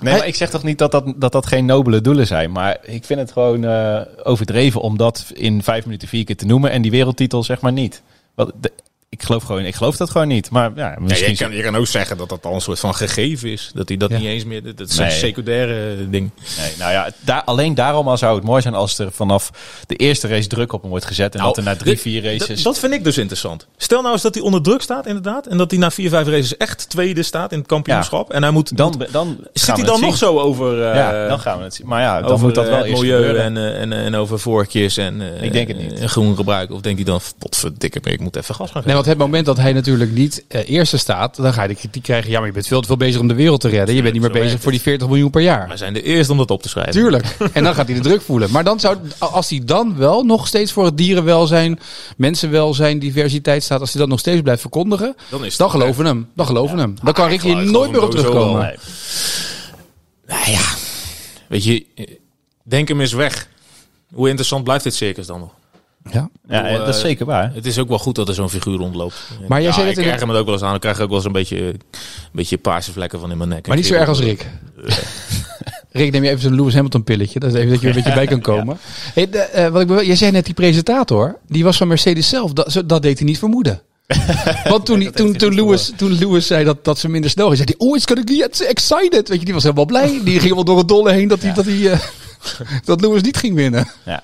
[0.00, 2.52] Nee, maar ik zeg toch niet dat dat, dat dat geen nobele doelen zijn.
[2.52, 6.46] Maar ik vind het gewoon eh, overdreven om dat in vijf minuten vier keer te
[6.46, 6.70] noemen.
[6.70, 8.02] En die wereldtitel zeg maar niet.
[8.34, 8.72] Wat, de-
[9.08, 10.50] ik geloof gewoon, ik geloof dat gewoon niet.
[10.50, 11.30] Maar ja, Ja, misschien...
[11.30, 13.70] je, kan, je kan ook zeggen dat dat al een soort van gegeven is.
[13.74, 14.18] Dat hij dat Ja.
[14.18, 14.74] niet eens meer...
[14.76, 15.18] Dat zijn Nee.
[15.18, 16.32] secundaire dingen.
[16.58, 19.50] Nee, nou ja, daar, alleen daarom al zou het mooi zijn als er vanaf
[19.86, 21.34] de eerste race druk op hem wordt gezet.
[21.34, 22.62] En dat er na drie, dit- vier races...
[22.62, 23.66] Dat, vind ik dus interessant.
[23.76, 25.46] Stel nou eens dat hij onder druk staat, inderdaad.
[25.46, 28.30] En dat hij na vier, vijf races echt tweede staat in het kampioenschap.
[28.32, 28.76] En hij moet...
[28.76, 30.18] dan, moet- dan zit hij dan nog zien.
[30.28, 30.82] zo over...
[30.88, 31.86] eh, Ja, dan gaan we het zien.
[31.86, 34.14] Maar ja, dan over moet dat eh, wel eerst milieu en, eh, en, eh, en
[34.14, 35.92] over vorkjes en, eh, Ik denk het niet.
[35.98, 36.74] en groen gebruiken.
[36.74, 39.56] Of denkt hij dan, potverdikke, ik moet even gas gaan Nee, want het moment dat
[39.56, 42.30] hij natuurlijk niet eh, eerste staat, dan ga je de kritiek krijgen.
[42.30, 43.94] Ja, maar je bent veel te veel bezig om de wereld te redden.
[43.94, 45.68] Je bent niet meer bezig voor die 40 miljoen per jaar.
[45.68, 46.92] Wij zijn de eerste om dat op te schrijven.
[46.92, 47.36] Tuurlijk.
[47.52, 48.50] En dan gaat hij de druk voelen.
[48.50, 51.78] Maar dan zou, als hij dan wel nog steeds voor het dierenwelzijn,
[52.16, 56.08] mensenwelzijn, diversiteit staat, als hij dat nog steeds blijft verkondigen, Dan is dan geloven we
[56.08, 56.28] hem.
[56.34, 56.94] Dan geloven hem.
[57.02, 58.60] Dan kan Rick hier geloof nooit meer op terugkomen.
[58.60, 58.74] wel.
[60.26, 60.64] Nou ja,
[61.48, 62.06] weet je, eh,
[62.62, 63.48] denk hem eens weg.
[64.12, 65.50] Hoe interessant blijft dit circus dan nog?
[66.12, 66.30] Ja.
[66.48, 67.54] Ja, bedoel, dat is eh, zeker waar.
[67.54, 69.14] Het is ook wel goed dat er zo'n figuur rondloopt.
[69.48, 70.74] Maar jij ja, zei ik dat in krijg hem het ook wel eens aan.
[70.74, 71.80] Ik krijg ook wel eens een beetje, een
[72.32, 73.66] beetje paarse vlekken van in mijn nek.
[73.66, 74.46] Maar niet zo erg als Rick.
[75.90, 77.38] Rick, neem je even zo'n Lewis Hamilton pilletje.
[77.38, 78.78] Dat is even dat je er een beetje bij kan komen.
[79.14, 81.38] Hey, de, eh, wat ik, jij zei net die presentator.
[81.48, 82.52] Die was van Mercedes zelf.
[82.52, 83.82] Dat, dat deed hij niet vermoeden.
[84.68, 87.74] Want toen, toen, toen, Lewis, toen Lewis zei dat, dat ze minder snel ging, zei
[87.78, 89.28] hij, oh, it's gonna get excited.
[89.28, 90.20] Weet je, die was helemaal blij.
[90.24, 92.00] Die ging wel door het dolle heen dat, hij, dat, hij, eh,
[92.84, 93.88] dat Lewis niet ging winnen.
[94.04, 94.22] Ja.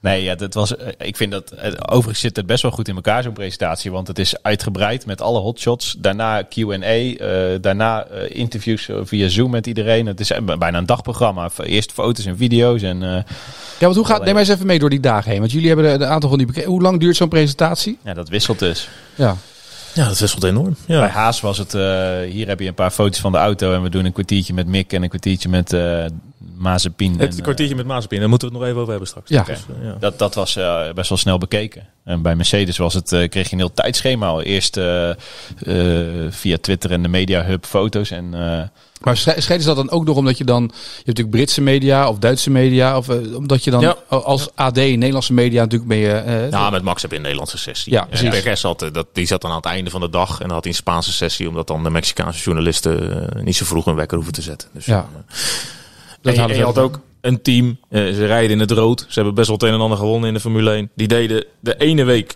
[0.00, 2.88] Nee, ja, dat was, eh, ik vind dat, eh, overigens zit het best wel goed
[2.88, 3.90] in elkaar, zo'n presentatie.
[3.90, 5.96] Want het is uitgebreid met alle hotshots.
[5.98, 10.06] Daarna Q&A, eh, daarna interviews via Zoom met iedereen.
[10.06, 11.50] Het is bijna een dagprogramma.
[11.62, 12.82] Eerst foto's en video's.
[12.82, 13.24] En, Ja,
[13.84, 15.40] want hoe gaat, neem maar eens even mee door die dagen heen.
[15.40, 16.64] Want jullie hebben een aantal van die.
[16.64, 17.98] Hoe lang duurt zo'n presentatie?
[18.04, 18.88] ja, dat wisselt dus.
[19.14, 19.36] Ja.
[19.98, 20.76] Ja, dat wisselt enorm.
[20.86, 21.00] Ja.
[21.00, 23.72] Bij Haas was het, eh, hier heb je een paar foto's van de auto.
[23.74, 26.04] En we doen een kwartiertje met Mick en een kwartiertje met eh
[26.56, 27.18] Mazepin.
[27.18, 29.30] Het eh, kwartiertje met Mazepin, daar moeten we het nog even over hebben straks.
[29.30, 29.42] Ja.
[29.42, 29.96] Dus, eh, ja.
[30.00, 31.86] Dat, dat was eh, best wel snel bekeken.
[32.04, 34.42] En bij Mercedes was het, eh, kreeg je een heel tijdschema al.
[34.42, 35.16] Eerst eh, eh,
[36.30, 38.10] via Twitter en de Media Hub foto's.
[38.10, 38.62] En eh,
[39.00, 40.62] Maar sche- scheiden ze dat dan ook nog omdat je dan...
[40.62, 42.96] Je hebt natuurlijk Britse media of Duitse media.
[42.96, 43.96] Of eh, omdat je dan Ja.
[44.08, 46.10] als AD, Nederlandse media natuurlijk ben je...
[46.12, 47.92] eh, Ja, met Max heb je een Nederlandse sessie.
[47.92, 48.62] Ja, En precies.
[48.62, 50.62] Had, eh, dat, die zat dan aan het einde van de dag en dan had
[50.64, 54.16] hij een Spaanse sessie, omdat dan de Mexicaanse journalisten eh, niet zo vroeg een wekker
[54.16, 54.68] hoeven te zetten.
[54.72, 55.08] Dus, Ja.
[55.28, 55.36] eh,
[56.22, 59.00] Dat en, hadden je ze had ook een team, eh, ze rijden in het rood.
[59.08, 60.90] Ze hebben best wel het een en ander gewonnen in de Formule 1.
[60.94, 62.34] Die deden de ene week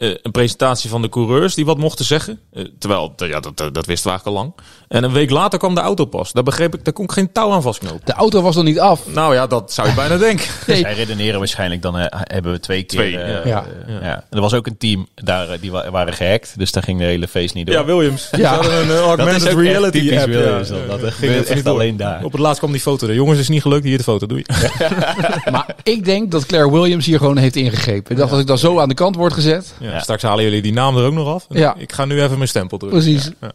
[0.00, 2.38] eh, een presentatie van de coureurs die wat mochten zeggen.
[2.52, 4.54] Eh, terwijl, ja, dat, dat, dat wisten we eigenlijk al lang.
[4.88, 6.32] En een week later kwam de auto pas.
[6.32, 8.00] Daar begreep ik, daar kon ik geen touw aan vastknopen.
[8.04, 9.00] De auto was nog niet af.
[9.06, 10.46] Nou ja, dat zou je bijna denken.
[10.66, 10.80] Nee.
[10.80, 12.98] Zij redeneren waarschijnlijk, dan eh, hebben we twee keer...
[12.98, 13.10] Twee,
[13.48, 13.64] ja.
[14.02, 14.24] ja.
[14.30, 16.58] Er was ook een team, daar, die wa- waren gehackt.
[16.58, 17.74] Dus daar ging de hele feest niet door.
[17.76, 18.28] Ja, Williams.
[18.30, 18.38] Ja.
[18.38, 20.26] Ze hadden een uh, augmented reality app.
[20.26, 20.74] Williams, ja.
[20.96, 21.74] dat- gebeurt even echt door.
[21.74, 22.24] alleen daar.
[22.24, 23.06] Op het laatst kwam die foto.
[23.06, 23.84] De jongens, is niet gelukt.
[23.84, 24.44] Hier de foto, doei.
[25.52, 28.10] Maar ik denk dat Claire Williams hier gewoon heeft ingegrepen.
[28.12, 29.74] Ik dacht, als ik dan zo aan de kant word gezet.
[29.78, 30.00] Ja, Ja.
[30.00, 31.46] Straks halen jullie die naam er ook nog af.
[31.48, 31.74] Ja.
[31.78, 32.94] Ik ga nu even mijn stempel terug.
[32.94, 33.30] Precies.
[33.40, 33.52] Ja.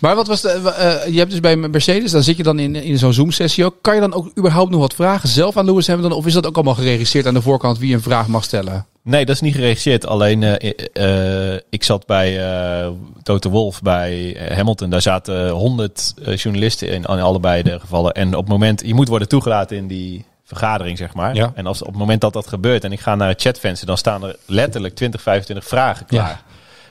[0.00, 2.74] Maar wat was de, eh, je hebt dus bij Mercedes, dan zit je dan in,
[2.74, 3.74] in zo'n Zoom-sessie ook.
[3.80, 6.18] Kan je dan ook überhaupt nog wat vragen zelf aan Lewis Hamilton?
[6.18, 8.86] Of is dat ook allemaal geregisseerd aan de voorkant wie een vraag mag stellen?
[9.02, 10.06] Nee, dat is niet geregisseerd.
[10.06, 10.72] Alleen eh,
[11.52, 12.90] eh, ik zat bij eh
[13.22, 14.90] Toto Wolf bij Hamilton.
[14.90, 18.12] Daar zaten honderd journalisten in, in allebei de gevallen.
[18.12, 21.34] En op het moment, je moet worden toegelaten in die vergadering, zeg maar.
[21.34, 21.52] Ja.
[21.54, 23.98] En als, op het moment dat dat gebeurt en ik ga naar het chatvenster, dan
[23.98, 26.28] staan er letterlijk 20, 25 vragen klaar.
[26.28, 26.40] Ja.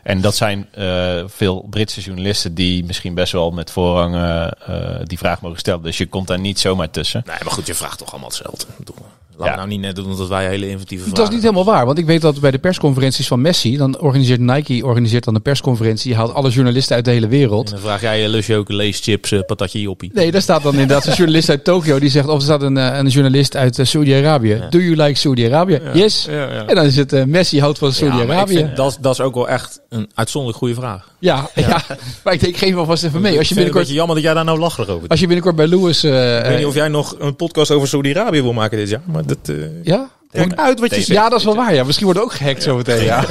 [0.04, 5.02] En dat zijn eh, veel Britse journalisten die misschien best wel met voorrang eh, eh,
[5.04, 5.82] die vraag mogen stellen.
[5.82, 7.24] Dus je komt daar niet zomaar tussen.
[7.26, 8.66] Nee, maar goed, je vraagt toch allemaal hetzelfde.
[8.78, 8.96] Bedoel,
[9.38, 9.52] Laten Ja.
[9.52, 11.86] we nou niet net doen dat wij hele inventieve vragen Dat is niet helemaal waar,
[11.86, 15.42] want ik weet dat bij de persconferenties van Messi, dan organiseert Nike organiseert dan een
[15.42, 16.10] persconferentie.
[16.12, 17.66] Je haalt alle journalisten uit de hele wereld.
[17.66, 20.12] En dan vraag jij, je ook leeschips, eh, patatje joppie?
[20.14, 22.78] Nee, daar staat dan inderdaad een journalist uit Tokio die zegt, of er staat een,
[22.78, 24.62] eh, een journalist uit eh, Saudi-Arabië.
[24.70, 25.82] Do you like Saudi-Arabië?
[25.94, 26.26] Yes.
[26.30, 26.66] Ja, ja.
[26.66, 28.72] En dan is het Messi houdt van Saudi-Arabië.
[28.76, 31.14] dat, is- dat is ook wel echt een uitzonderlijk goede vraag.
[31.20, 31.82] Ja, ja.
[32.24, 33.38] maar ik denk, ik geef wel vast even mee.
[33.38, 35.02] Als je Ik vind het een binnenkort, beetje jammer dat jij daar nou lacherig over
[35.02, 35.10] doet.
[35.10, 36.04] als je binnenkort bij Lewis...
[36.04, 39.02] eh, Ik weet niet of jij nog een podcast over Saudi-Arabië wil maken dit jaar,
[39.06, 39.50] maar dat...
[39.50, 40.10] eh Ja?
[40.34, 41.08] Maakt uit wat je zegt.
[41.08, 41.74] Ja, dat is wel waar.
[41.74, 41.84] Ja.
[41.84, 43.04] Misschien worden we ook gehackt zo meteen.
[43.04, 43.22] Ja.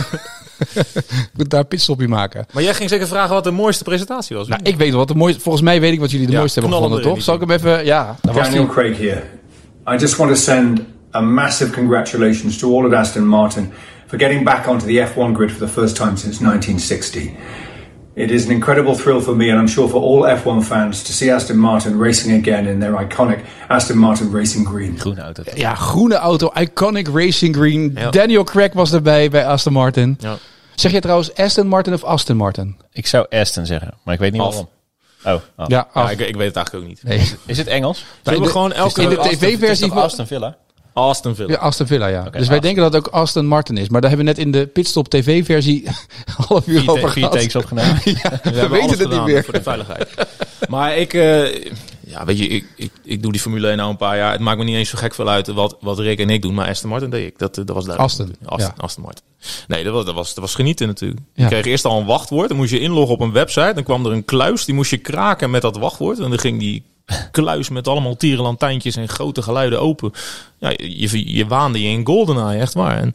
[0.74, 2.46] ik moet daar pitstopje maken.
[2.52, 4.48] Maar jij ging zeker vragen wat de mooiste presentatie was.
[4.48, 5.40] Nou, ik weet wel wat de mooiste...
[5.40, 7.22] Volgens mij weet ik wat jullie de Ja, mooiste hebben gevonden, toch?
[7.22, 7.84] Zal ik hem even...
[7.84, 8.66] Ja, Daniel.
[8.66, 9.22] Craig here.
[9.88, 10.80] I just want to send
[11.14, 13.72] a massive congratulations to all of Aston Martin
[14.06, 17.36] for getting back onto the F1 grid for the first time since 1960.
[18.16, 21.12] It is an incredible thrill for me, and I'm sure for all F1 fans, to
[21.12, 24.98] see Aston Martin racing again in their iconic Aston Martin Racing Green.
[24.98, 25.42] Groene auto.
[25.54, 26.50] Ja, groene auto.
[26.60, 27.92] Iconic Racing Green.
[27.94, 28.10] Ja.
[28.10, 30.16] Daniel Craig was erbij bij Aston Martin.
[30.20, 30.36] Ja.
[30.74, 32.76] Zeg je trouwens Aston Martin of Aston Martin?
[32.92, 34.48] Ik zou Aston zeggen, maar ik weet niet Af.
[35.24, 35.42] waarom.
[35.56, 35.66] Oh.
[35.66, 37.02] Ja, ik, ik weet het eigenlijk ook niet.
[37.02, 37.32] Nee.
[37.46, 38.04] Is het Engels?
[38.22, 39.02] Zullen we de- gewoon elke...
[39.02, 40.56] in de TV-versie van- Aston Villa?
[40.94, 41.52] Aston Villa.
[41.52, 42.30] Ja, Aston Villa, ja.
[42.30, 43.88] dus wij denken dat het ook Aston Martin is.
[43.88, 45.88] Maar daar hebben we net in de Pitstop TV-versie
[46.48, 47.32] half uur over gehad.
[47.32, 48.00] takes opgenomen.
[48.22, 49.44] Ja, We we weten het niet meer.
[49.44, 50.14] Voor de veiligheid.
[50.68, 51.54] maar ik, eh,
[52.06, 54.32] ja, weet je, ik, ik, ik doe die Formule 1 nou een paar jaar.
[54.32, 56.54] Het maakt me niet eens zo gek veel uit wat, wat Rick en ik doen.
[56.54, 57.38] Maar Aston Martin deed ik.
[57.38, 58.12] Dat, eh, dat was duidelijk.
[58.12, 58.82] Aston, Aston, ja.
[58.82, 59.24] Aston Martin.
[59.68, 61.20] Nee, dat was, dat, was, dat was genieten natuurlijk.
[61.34, 61.42] Ja.
[61.42, 62.48] Je kreeg eerst al een wachtwoord.
[62.48, 63.72] Dan moest je inloggen op een website.
[63.74, 64.64] Dan kwam er een kluis.
[64.64, 66.18] Die moest je kraken met dat wachtwoord.
[66.18, 66.82] En dan ging die
[67.30, 70.12] kluis met allemaal tierenlantijntjes en grote geluiden open.
[70.58, 72.98] Ja, je, je, waande je in GoldenEye, echt waar.
[72.98, 73.14] En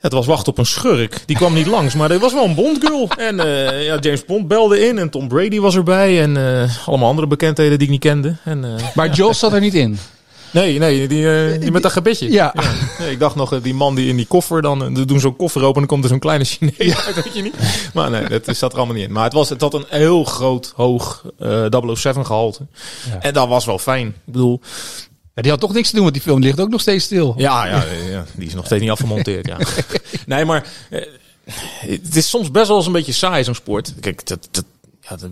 [0.00, 1.22] het was wachten op een schurk.
[1.26, 3.08] Die kwam niet langs, maar er was wel een Bondgirl.
[3.18, 6.22] En eh, ja, James Bond belde in en Tom Brady was erbij.
[6.22, 8.36] En eh, allemaal andere bekendheden die ik niet kende.
[8.44, 9.98] En, eh, Maar Jos zat er niet in.
[10.50, 12.30] Nee, nee, die, eh, die met dat gebedje.
[12.32, 12.54] Ja.
[12.98, 15.36] Nee, ik dacht nog, eh, die man die in die koffer, dan eh, doen zo'n
[15.36, 17.54] koffer open en dan komt er zo'n kleine Chinees uit, weet je niet.
[17.94, 19.12] Maar nee, dat zat er allemaal niet in.
[19.12, 22.66] Maar het, was, het had een heel groot, hoog eh 007 gehalte.
[23.10, 23.20] Ja.
[23.20, 24.06] En dat was wel fijn.
[24.06, 24.60] Ik bedoel,
[25.34, 27.34] Ja, die had toch niks te doen, want die film ligt ook nog steeds stil.
[27.36, 29.46] ja, ja, ja, die is nog steeds niet afgemonteerd.
[29.46, 29.58] Ja.
[30.26, 31.02] Nee, maar eh,
[31.80, 33.94] het is soms best wel eens een beetje saai, zo'n sport.
[34.00, 34.64] Kijk, dat, dat,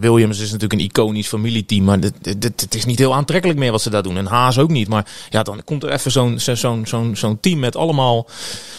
[0.01, 3.71] Williams is natuurlijk een iconisch familieteam, maar dit, dit, het is niet heel aantrekkelijk meer
[3.71, 4.17] wat ze daar doen.
[4.17, 4.89] En Haas ook niet.
[4.89, 8.27] Maar ja, dan komt er even zo'n zo'n zo'n zo'n team met allemaal...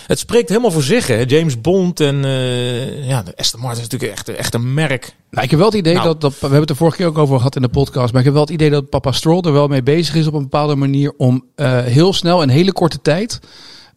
[0.07, 1.23] Het spreekt helemaal voor zich, hè.
[1.27, 5.15] James Bond en eh, ja, de Aston Martin is natuurlijk echt, echt een merk.
[5.29, 6.05] Nou, ik heb wel het idee Nou.
[6.05, 6.31] dat, dat...
[6.31, 8.11] We hebben het er vorige keer ook over gehad in de podcast.
[8.11, 10.33] Maar ik heb wel het idee dat papa Stroll er wel mee bezig is op
[10.33, 11.13] een bepaalde manier...
[11.17, 13.39] om eh, heel snel in hele korte tijd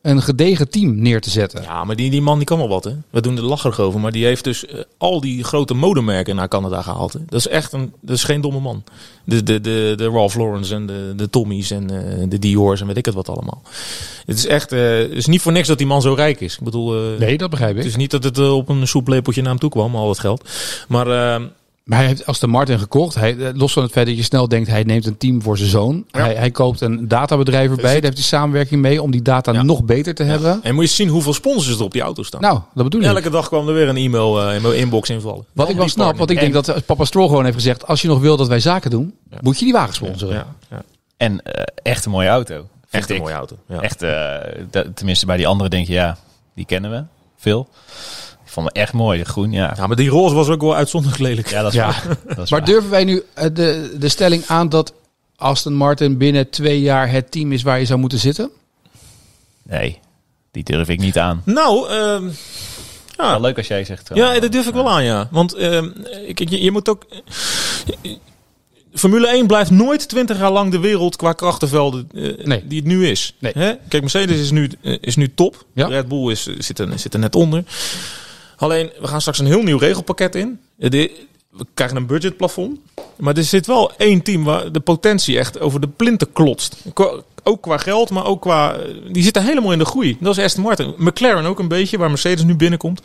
[0.03, 1.63] een gedegen team neer te zetten.
[1.63, 2.93] Ja, maar die, die man die kan wel wat, hè.
[3.11, 6.49] We doen er lacherig over, maar die heeft dus eh, al die grote modemerken naar
[6.49, 7.13] Canada gehaald.
[7.13, 7.19] Hè.
[7.29, 8.85] Dat is echt een, dat is geen domme man.
[9.25, 12.87] De, de, de, de Ralph Lauren's en de, de Tommy's en eh, de Dior's en
[12.87, 13.63] weet ik het wat allemaal.
[14.27, 16.55] Het is echt, eh, het is niet voor niks dat die man zo rijk is.
[16.55, 17.91] Ik bedoel, eh, Nee, dat begrijp het ik.
[17.91, 20.51] is niet dat het eh, op een soeplepeltje naar hem toe kwam, al dat geld.
[20.89, 21.43] Maar eh,
[21.85, 23.15] Maar hij heeft Aston Martin gekocht.
[23.15, 25.57] Hij, eh, los van het feit dat je snel denkt, hij neemt een team voor
[25.59, 26.05] zijn zoon.
[26.11, 26.21] Ja.
[26.21, 27.93] Hij, hij koopt een databedrijf erbij.
[27.93, 29.63] Daar heeft hij samenwerking mee om die data Ja.
[29.63, 30.61] nog beter te hebben.
[30.63, 32.41] en moet je zien hoeveel sponsors er op die auto staan.
[32.41, 33.07] Nou, dat bedoel ik.
[33.07, 35.45] Elke dag kwam er weer een e-mail eh, in mijn inbox invallen.
[35.53, 36.19] Wat ik wel snap, partner.
[36.27, 37.87] want ik denk dat eh, papa Stroll gewoon heeft gezegd...
[37.87, 39.39] als je nog wil dat wij zaken doen, Ja.
[39.41, 40.35] moet je die wagen sponsoren.
[40.35, 40.83] Ja, ja.
[41.17, 42.67] En eh, echt een mooie auto.
[42.91, 43.23] Echt een ik.
[43.23, 43.57] mooie auto.
[43.69, 43.81] Ja.
[43.81, 44.11] Echt, eh,
[44.71, 46.17] de- tenminste bij die andere denk je, ja,
[46.55, 47.03] die kennen we.
[47.37, 47.69] Veel.
[48.53, 49.73] Vond me echt mooi, groen, ja.
[49.77, 51.49] ja, maar die roze was ook wel uitzonderlijk lelijk.
[51.51, 51.87] Ja, dat is Ja.
[51.87, 52.03] waar.
[52.07, 52.65] Dat is Maar waar.
[52.65, 54.93] durven wij nu eh, de, de stelling aan dat
[55.37, 58.51] Aston Martin binnen twee jaar het team is waar je zou moeten zitten?
[59.63, 59.99] Nee,
[60.51, 61.43] die durf ik niet aan.
[61.45, 62.29] Nou, ehm,
[63.17, 64.11] Wel leuk als jij zegt.
[64.15, 65.29] Ja, dat durf ik wel aan, ja.
[65.31, 65.89] Want ehm,
[66.27, 67.07] ik, ik- je, je moet ook...
[68.95, 72.67] Formule 1 blijft nooit 20 jaar lang de wereld qua krachtenvelden eh, Nee.
[72.67, 73.35] die het nu is.
[73.39, 73.53] Nee.
[73.55, 73.73] Hè?
[73.89, 75.65] Kijk, Mercedes is nu, eh, is nu top.
[75.75, 75.87] Ja.
[75.87, 77.65] Red Bull is, zit, er, zit er net onder.
[78.63, 80.61] Alleen, we gaan straks een heel nieuw regelpakket in.
[80.79, 82.79] Eh, we krijgen een budgetplafond.
[83.17, 86.77] Maar er zit wel één team waar de potentie echt over de plinten klotst.
[87.43, 88.73] Ook qua geld, maar ook qua...
[88.75, 90.17] eh, Die zitten helemaal in de groei.
[90.21, 90.95] Dat is Aston Martin.
[90.97, 93.01] McLaren ook een beetje, waar Mercedes nu binnenkomt.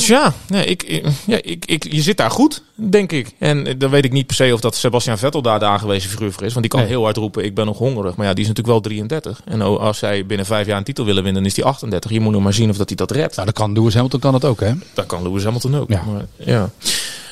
[0.00, 3.34] Dus ja, nee, ik, ja ik, ik, je zit daar goed, denk ik.
[3.38, 6.10] En eh, dan weet ik niet per se of dat Sebastian Vettel daar de aangewezen
[6.10, 6.52] figuur voor is.
[6.52, 6.88] Want die kan Nee.
[6.88, 8.16] heel hard roepen, ik ben nog hongerig.
[8.16, 9.40] Maar ja, die is natuurlijk wel 33.
[9.44, 12.10] En als zij binnen vijf jaar een titel willen winnen, dan is die 38.
[12.10, 13.34] Je moet nog maar zien of dat hij dat redt.
[13.34, 14.72] Nou, dat kan Lewis Hamilton kan dat ook, hè?
[14.94, 15.90] Dat kan Lewis Hamilton ook.
[15.90, 16.02] Ja.
[16.12, 16.70] Maar, ja.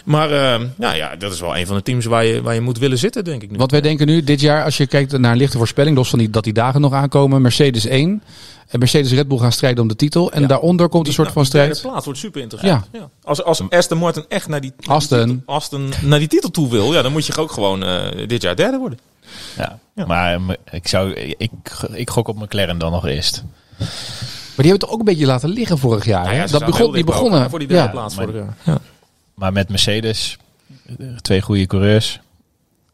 [0.04, 2.60] maar eh, nou ja, dat is wel een van de teams waar je, waar je
[2.60, 3.56] moet willen zitten, denk ik nu.
[3.56, 6.18] Want wij denken nu, dit jaar, als je kijkt naar een lichte voorspelling, los van
[6.18, 8.22] die, dat die dagen nog aankomen, Mercedes 1.
[8.68, 10.32] En Mercedes Red Bull gaan strijden om de titel.
[10.32, 10.46] En Ja.
[10.46, 11.80] daaronder komt een soort van Die strijd.
[11.82, 12.86] plaats wordt super interessant.
[12.92, 12.98] Ja.
[12.98, 13.08] Ja.
[13.24, 15.26] Als, als Aston Martin echt naar die, naar die Aston.
[15.28, 18.42] titel, Aston naar die titel toe wil, ja, dan moet je ook gewoon eh, dit
[18.42, 18.98] jaar derde worden.
[19.56, 19.78] Ja.
[19.94, 20.06] Ja.
[20.06, 21.50] Maar eh, ik, zou, ik,
[21.92, 23.44] ik gok op McLaren dan nog eerst.
[23.78, 26.24] Maar die hebben het ook een beetje laten liggen vorig jaar.
[26.24, 26.46] Nou hè?
[26.46, 27.50] dat begon, die begonnen.
[27.50, 27.90] Voor die derde ja.
[27.90, 28.56] plaats maar- vorig jaar.
[28.64, 28.78] Ja.
[29.34, 30.36] Maar met Mercedes,
[30.98, 32.20] eh, twee goede coureurs.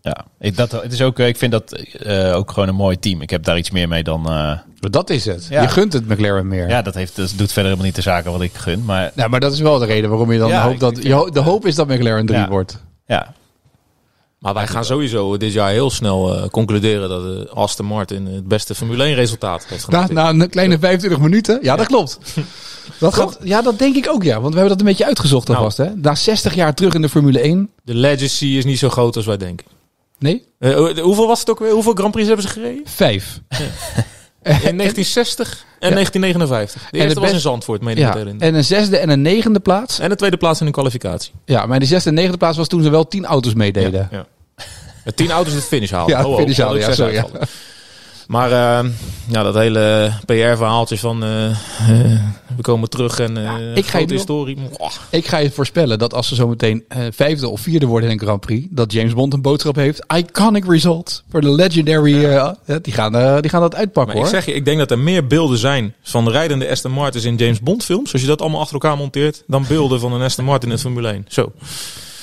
[0.04, 2.98] Ja, ik, dat, het is ook, eh, ik vind dat eh, ook gewoon een mooi
[2.98, 3.22] team.
[3.22, 4.18] Ik heb daar iets meer mee dan...
[4.20, 5.46] eh, Maar Dat is het.
[5.50, 5.62] Ja.
[5.62, 6.68] Je gunt het McLaren meer.
[6.68, 8.84] ja, dat, heeft, dat doet verder helemaal niet de zaken wat ik gun.
[8.84, 11.02] Maar Nou, maar dat is wel de reden waarom je dan Ja, hoopt dat.
[11.02, 12.48] je de hoop is dat McLaren 3 Ja.
[12.48, 12.82] wordt.
[13.06, 13.32] ja,
[14.38, 18.74] Maar wij gaan sowieso dit jaar heel snel eh, concluderen dat Aston Martin het beste
[18.74, 20.36] Formule 1 resultaat heeft Na, genoteerd.
[20.36, 21.58] na een kleine 25 minuten.
[21.62, 22.18] Ja, dat klopt.
[22.98, 24.40] Dat gaat, ja, dat denk ik ook, ja.
[24.40, 25.58] Want we hebben dat een beetje uitgezocht Nou.
[25.58, 25.76] alvast.
[25.76, 25.94] Hè?
[25.96, 27.70] Na 60 jaar terug in de Formule 1.
[27.84, 29.66] De legacy is niet zo groot als wij denken.
[30.18, 30.44] Nee?
[30.58, 31.70] Eh, hoeveel was het ook weer?
[31.70, 32.82] Hoeveel Grand Prix hebben ze gereden?
[32.84, 33.40] Vijf.
[34.44, 36.82] In 1960 en 1959.
[36.82, 39.60] De de eerste was in Zandvoort, meen ik Ja, en een zesde en een negende
[39.60, 39.98] plaats.
[39.98, 41.32] En de tweede plaats in de kwalificatie.
[41.44, 44.08] Ja, maar die zesde en negende plaats was toen ze wel tien auto's meededen.
[44.10, 44.26] Ja.
[45.04, 46.16] Met tien auto's de finish haalden.
[46.16, 47.26] Ja, de Oh, oh, finish haalden, ja, sorry, ja.
[48.26, 48.90] Maar eh,
[49.28, 51.56] ja, dat hele PR-verhaaltje van eh, eh,
[52.56, 54.58] we komen terug en eh ik ga je grote nu- historie.
[55.10, 58.24] Ik ga je voorspellen dat als ze zo meteen vijfde of vierde worden in een
[58.26, 60.04] Grand Prix, dat James Bond een boodschap heeft.
[60.16, 62.12] Iconic result voor de legendary.
[62.82, 64.40] die, gaan, die gaan dat uitpakken Maar ik hoor.
[64.42, 67.60] zeg je, ik denk dat er meer beelden zijn van rijdende Aston Martins in James
[67.60, 68.12] Bond films.
[68.12, 71.08] Als je dat allemaal achter elkaar monteert, dan beelden van een Aston Martin in Formule
[71.08, 71.26] 1.
[71.28, 71.52] Zo,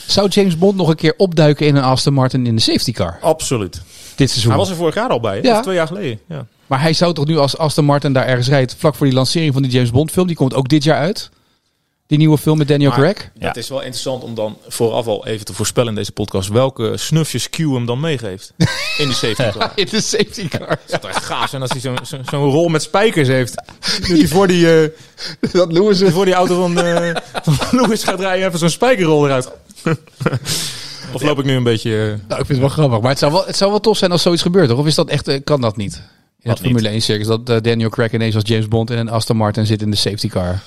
[0.08, 3.18] Zou James Bond nog een keer opduiken in een Aston Martin in de safety car?
[3.22, 3.82] absoluut.
[4.22, 4.52] Dit seizoen.
[4.52, 5.48] Hij was er vorig jaar al bij, hè?
[5.48, 5.56] Ja.
[5.58, 6.20] of twee jaar geleden.
[6.28, 6.46] Ja.
[6.68, 9.54] Maar hij zou toch nu als Aston Martin daar ergens rijdt, vlak voor die lancering
[9.54, 11.30] van die James Bond film, die komt ook dit jaar uit.
[12.08, 13.30] Die nieuwe film met Daniel Maar Craig.
[13.40, 13.48] Ja.
[13.48, 16.98] Het is wel interessant om dan vooraf al even te voorspellen in deze podcast welke
[16.98, 18.54] snufjes Q hem dan meegeeft
[18.98, 19.72] in die safety car.
[19.76, 20.70] In de safety car.
[20.70, 23.56] Het zou echt gaaf zijn als hij zo'n zo, zo'n rol met spijkers heeft.
[23.56, 24.90] Dat hij voor die, eh,
[25.52, 29.52] Dat Lewis voor die auto van, eh van Lewis gaat rijden even zo'n spijkerrol eruit.
[31.14, 31.92] Of loop ik nu een beetje...
[32.02, 33.00] eh, Nou, ik vind het wel grappig.
[33.00, 34.78] Maar het zou wel, het zou wel tof zijn als zoiets gebeurt, toch?
[34.80, 35.94] Of is dat echt, eh, kan dat niet?
[35.96, 36.02] In
[36.50, 39.10] Wat het Formule 1 circus, dat eh, Daniel Craig ineens als James Bond in een
[39.10, 40.60] Aston Martin zit in de safety car.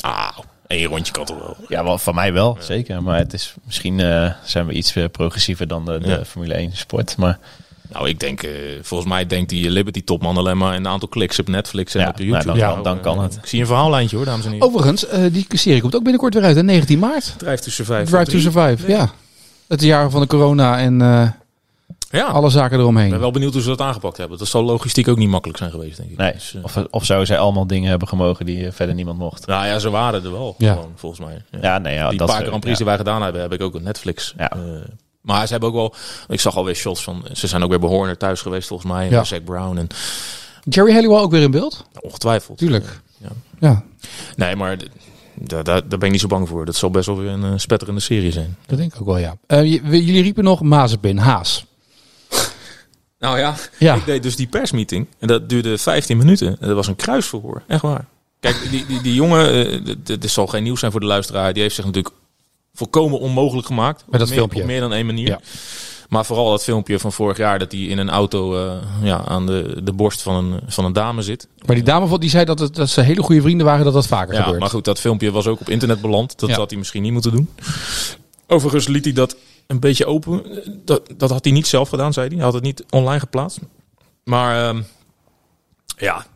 [0.00, 0.28] ah,
[0.66, 1.56] één rondje kan toch wel.
[1.68, 3.02] ja wel, van mij wel, zeker.
[3.02, 6.24] Maar het is, misschien eh, zijn we iets progressiever dan de, de Ja.
[6.24, 7.16] Formule 1 sport.
[7.16, 7.38] Maar
[7.92, 8.50] Nou, ik denk, eh,
[8.82, 12.18] volgens mij denkt die Liberty-topman alleen maar een aantal kliks op Netflix en Ja, op
[12.18, 12.44] YouTube.
[12.44, 13.34] nou, dan- dan- dan kan het.
[13.36, 14.66] Ik zie een verhaallijntje hoor, dames en heren.
[14.66, 16.62] Overigens, eh, die serie komt ook binnenkort weer uit, hè?
[16.62, 17.34] 19 maart.
[17.36, 18.04] Drive to Survive.
[18.04, 18.38] Drive to.
[18.38, 19.10] Survive, ja.
[19.72, 21.28] Het jaar van de corona en eh,
[22.10, 23.10] Ja, alle zaken ik eromheen.
[23.10, 24.38] ben wel benieuwd hoe ze dat aangepakt hebben.
[24.38, 26.16] Dat zal logistiek ook niet makkelijk zijn geweest, denk ik.
[26.16, 29.18] nee, Dus, eh, of, of zouden zij allemaal dingen hebben gemogen die eh, verder niemand
[29.18, 29.46] mocht.
[29.46, 30.72] nou ja, ze waren er wel, Ja.
[30.72, 31.42] gewoon, volgens mij.
[31.50, 31.58] Ja.
[31.62, 33.74] Ja, nee, ja, die dat paar Grand Prix die wij gedaan hebben, heb ik ook
[33.74, 34.34] op Netflix.
[34.36, 34.52] Ja.
[35.20, 35.94] Maar ze hebben ook wel...
[36.28, 37.24] Ik zag alweer shots van...
[37.32, 39.04] Ze zijn ook weer bij Horner thuis geweest, volgens mij.
[39.04, 39.10] Ja.
[39.10, 39.24] Ja.
[39.24, 39.86] Zack Brown en
[40.64, 41.84] Jerry Halliwell ook weer in beeld?
[42.00, 42.58] ongetwijfeld.
[42.58, 43.00] Tuurlijk.
[43.18, 43.28] Ja.
[43.58, 43.82] Ja,
[44.36, 44.76] Nee, maar
[45.34, 46.64] daar, daar, daar ben ik niet zo bang voor.
[46.64, 48.56] Dat zal best wel weer een eh, spetterende serie zijn.
[48.66, 49.36] dat denk ik ook wel, ja.
[49.46, 51.64] Eh, jullie riepen nog Mazepin, Haas.
[53.18, 53.94] Nou ja, Ja.
[53.94, 55.06] ik deed dus die persmeeting.
[55.18, 56.46] En dat duurde 15 minuten.
[56.60, 57.62] En dat was een kruisverhoor.
[57.66, 58.04] Echt waar.
[58.40, 61.06] Kijk, die, die, die jongen, eh, d- d- dit zal geen nieuws zijn voor de
[61.06, 61.52] luisteraar.
[61.52, 62.14] Die heeft zich natuurlijk
[62.74, 64.04] volkomen onmogelijk gemaakt.
[64.08, 64.60] Met dat Op meer, filmpje.
[64.60, 65.28] Op meer dan één manier.
[65.28, 65.40] Ja.
[66.12, 68.72] Maar vooral dat filmpje van vorig jaar dat hij in een auto eh,
[69.02, 71.48] ja, aan de, de borst van een, van een dame zit.
[71.66, 74.06] Maar die dame die zei dat, het, dat ze hele goede vrienden waren, dat dat
[74.06, 74.60] vaker Ja, gebeurt.
[74.60, 76.38] maar goed, dat filmpje was ook op internet beland.
[76.40, 76.56] Dat Ja.
[76.56, 77.48] had hij misschien niet moeten doen.
[78.46, 80.42] Overigens liet hij dat een beetje open.
[80.84, 82.36] Dat, dat had hij niet zelf gedaan, zei hij.
[82.36, 83.58] Hij had het niet online geplaatst.
[84.24, 84.82] Maar ehm,
[85.96, 86.26] ja,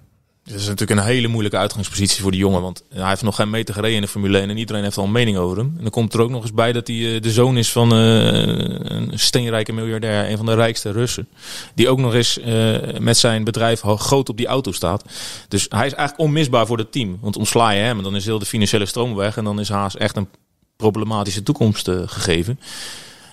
[0.46, 2.62] Het is natuurlijk een hele moeilijke uitgangspositie voor die jongen.
[2.62, 5.04] Want hij heeft nog geen meter gereden in de Formule 1 en iedereen heeft al
[5.04, 5.74] een mening over hem.
[5.76, 7.92] En dan komt er ook nog eens bij dat hij eh, de zoon is van
[7.92, 7.98] eh,
[8.84, 11.28] een steenrijke miljardair, een van de rijkste Russen.
[11.74, 15.04] Die ook nog eens eh, met zijn bedrijf groot op die auto staat.
[15.48, 17.18] Dus hij is eigenlijk onmisbaar voor het team.
[17.20, 19.36] Want ontsla je hem, dan is heel de financiële stroom weg.
[19.36, 20.28] En dan is Haas echt een
[20.76, 22.60] problematische toekomst gegeven.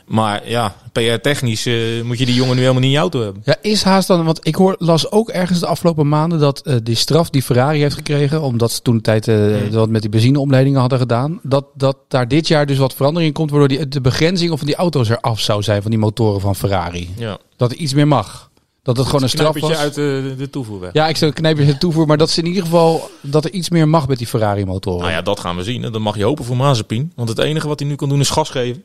[0.06, 3.42] Maar ja, PR-technisch eh, moet je die jongen nu helemaal niet in je auto hebben.
[3.46, 6.76] Ja, is Haas dan, want ik hoor, las ook ergens de afgelopen maanden dat eh,
[6.84, 10.10] die straf die Ferrari heeft gekregen, omdat ze toen de tijd eh, wat met die
[10.10, 13.88] benzineomleidingen hadden gedaan, dat, dat daar dit jaar dus wat verandering in komt, waardoor die,
[13.88, 17.13] de begrenzing of van die auto's eraf zou zijn van die motoren van Ferrari.
[17.18, 17.38] Ja.
[17.58, 18.52] Dat er iets meer mag.
[18.84, 19.78] Dat het gewoon een straf was.
[19.78, 20.94] uit de, de toevoer weg.
[20.94, 23.88] Ja, ik zou knijpjes toevoegen, maar dat ze in ieder geval dat er iets meer
[23.88, 25.02] mag met die Ferrari motoren.
[25.02, 25.84] Nou ja, dat gaan we zien.
[25.84, 27.12] En dan mag je hopen voor Mazepin.
[27.16, 28.84] Want het enige wat hij nu kan doen is gas geven.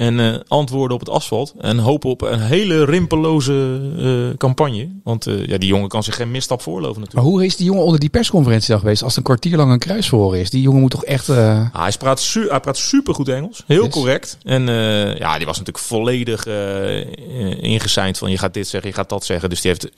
[0.00, 1.54] En eh, antwoorden op het asfalt.
[1.58, 4.88] En hopen op een hele rimpeloze eh, campagne.
[5.04, 7.34] Want eh, ja, die jongen kan zich geen misstap voorloven Maar natuurlijk.
[7.34, 9.78] hoe is die jongen onder die persconferentie dan geweest als het een kwartier lang een
[9.78, 10.50] kruisverhoor is?
[10.50, 11.28] Die jongen moet toch echt...
[11.28, 13.62] Ah, hij, praat su hij praat supergoed Engels.
[13.66, 13.92] Heel Yes.
[13.92, 14.38] correct.
[14.42, 14.66] En
[15.16, 16.46] ja, die was natuurlijk volledig
[17.60, 19.50] ingeseind van je gaat dit zeggen, je gaat dat zeggen.
[19.50, 19.90] Dus die heeft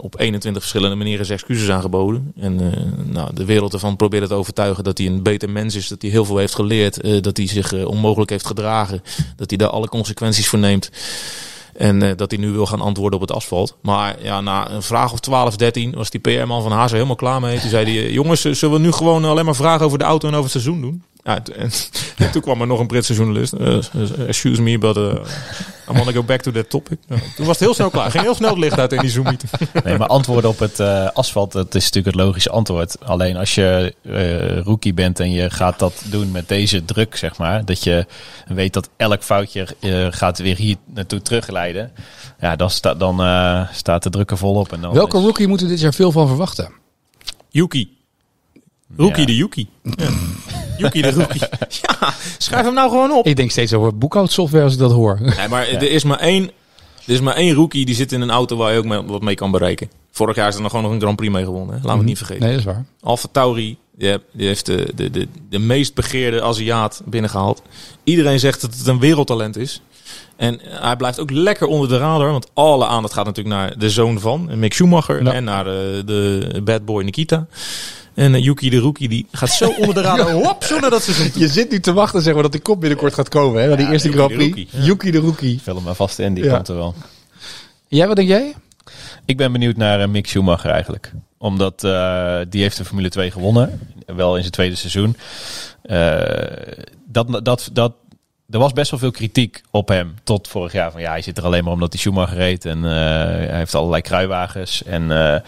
[0.00, 2.32] op 21 verschillende manieren zijn excuses aangeboden.
[2.40, 2.60] En
[3.04, 5.88] nou, de wereld ervan probeert te overtuigen dat hij een beter mens is.
[5.88, 7.22] Dat hij heel veel heeft geleerd.
[7.22, 9.02] dat hij zich onmogelijk heeft gedragen.
[9.36, 10.90] Dat hij daar alle consequenties voor neemt.
[11.78, 13.76] En eh, dat hij nu wil gaan antwoorden op het asfalt.
[13.82, 17.16] Maar ja, na een vraag of 12, 13 was die PR-man van Haas er helemaal
[17.16, 17.60] klaar mee.
[17.60, 20.04] Toen zei hij, eh, jongens, eh, zullen we nu gewoon alleen maar vragen over de
[20.04, 21.02] auto en over het seizoen doen?
[21.28, 21.70] Ja, en,
[22.16, 23.52] en toen kwam er nog een Britse journalist.
[23.52, 25.04] eh, eh, excuse me, but uh,
[25.90, 26.98] I want to go back to that topic.
[27.08, 28.10] Ja, toen was het heel snel klaar.
[28.10, 29.50] Ging heel snel het licht uit in die Zoom-meeting.
[29.84, 32.96] Nee, maar antwoorden op het eh, asfalt, dat is natuurlijk het logische antwoord.
[33.04, 37.38] Alleen als je eh, rookie bent en je gaat dat doen met deze druk, zeg
[37.38, 37.64] maar.
[37.64, 38.06] Dat je
[38.46, 41.92] weet dat elk foutje eh, gaat weer hier naartoe terugleiden.
[42.40, 44.72] Ja, dan, sta, dan eh, staat de druk er volop.
[44.72, 46.72] En dan welke is- rookie moeten we dit jaar veel van verwachten?
[47.50, 47.96] Yuki.
[48.96, 49.26] Rookie Ja.
[49.26, 49.68] de Yuki.
[49.82, 50.08] Ja.
[50.78, 51.40] Yuki de Rookie.
[52.00, 53.26] Ja, schrijf hem nou gewoon op.
[53.26, 55.18] Ik denk steeds over boekhoudsoftware als ik dat hoor.
[55.20, 56.44] Nee, maar er is maar één.
[57.06, 59.22] Er is maar één rookie die zit in een auto waar je ook mee, wat
[59.22, 59.90] mee kan bereiken.
[60.10, 61.68] Vorig jaar is er nog gewoon nog een Grand Prix mee gewonnen.
[61.68, 61.74] Hè?
[61.74, 62.42] Laten we het niet vergeten.
[62.42, 62.84] Nee, dat is waar.
[63.00, 67.62] Alfa Tauri, die, heeft de, de, de, de meest begeerde Aziat binnengehaald.
[68.04, 69.80] Iedereen zegt dat het een wereldtalent is.
[70.36, 72.30] En hij blijft ook lekker onder de radar.
[72.30, 75.24] Want alle aandacht gaat natuurlijk naar de zoon van Mick Schumacher.
[75.24, 75.32] Ja.
[75.32, 77.46] En naar de, de bad boy Nikita.
[78.18, 80.30] En eh, Yuki de Rookie, die gaat zo onder de radar.
[80.46, 81.40] Hop, zo naar dat seizoen toe.
[81.40, 83.62] Je zit nu te wachten zeg maar, dat die kop binnenkort gaat komen.
[83.62, 83.68] Hè?
[83.68, 84.72] Naar die eerste Yuki Grand de Prix.
[84.86, 85.60] Yuki de Rookie.
[85.64, 86.54] Hem maar vast in, die Ja.
[86.54, 86.94] komt er wel.
[87.88, 88.54] Jij, wat denk jij?
[89.24, 91.12] Ik ben benieuwd naar eh, Mick Schumacher eigenlijk.
[91.38, 93.80] Omdat eh, die heeft de Formule 2 gewonnen.
[94.06, 95.16] Wel in zijn tweede seizoen.
[95.82, 96.20] Eh,
[97.06, 97.92] dat, dat, dat,
[98.50, 100.14] er was best wel veel kritiek op hem.
[100.22, 100.90] Tot vorig jaar.
[100.90, 102.64] Van ja, hij zit er alleen maar omdat hij Schumacher reed.
[102.64, 104.82] En eh, hij heeft allerlei kruiwagens.
[104.84, 105.40] En eh,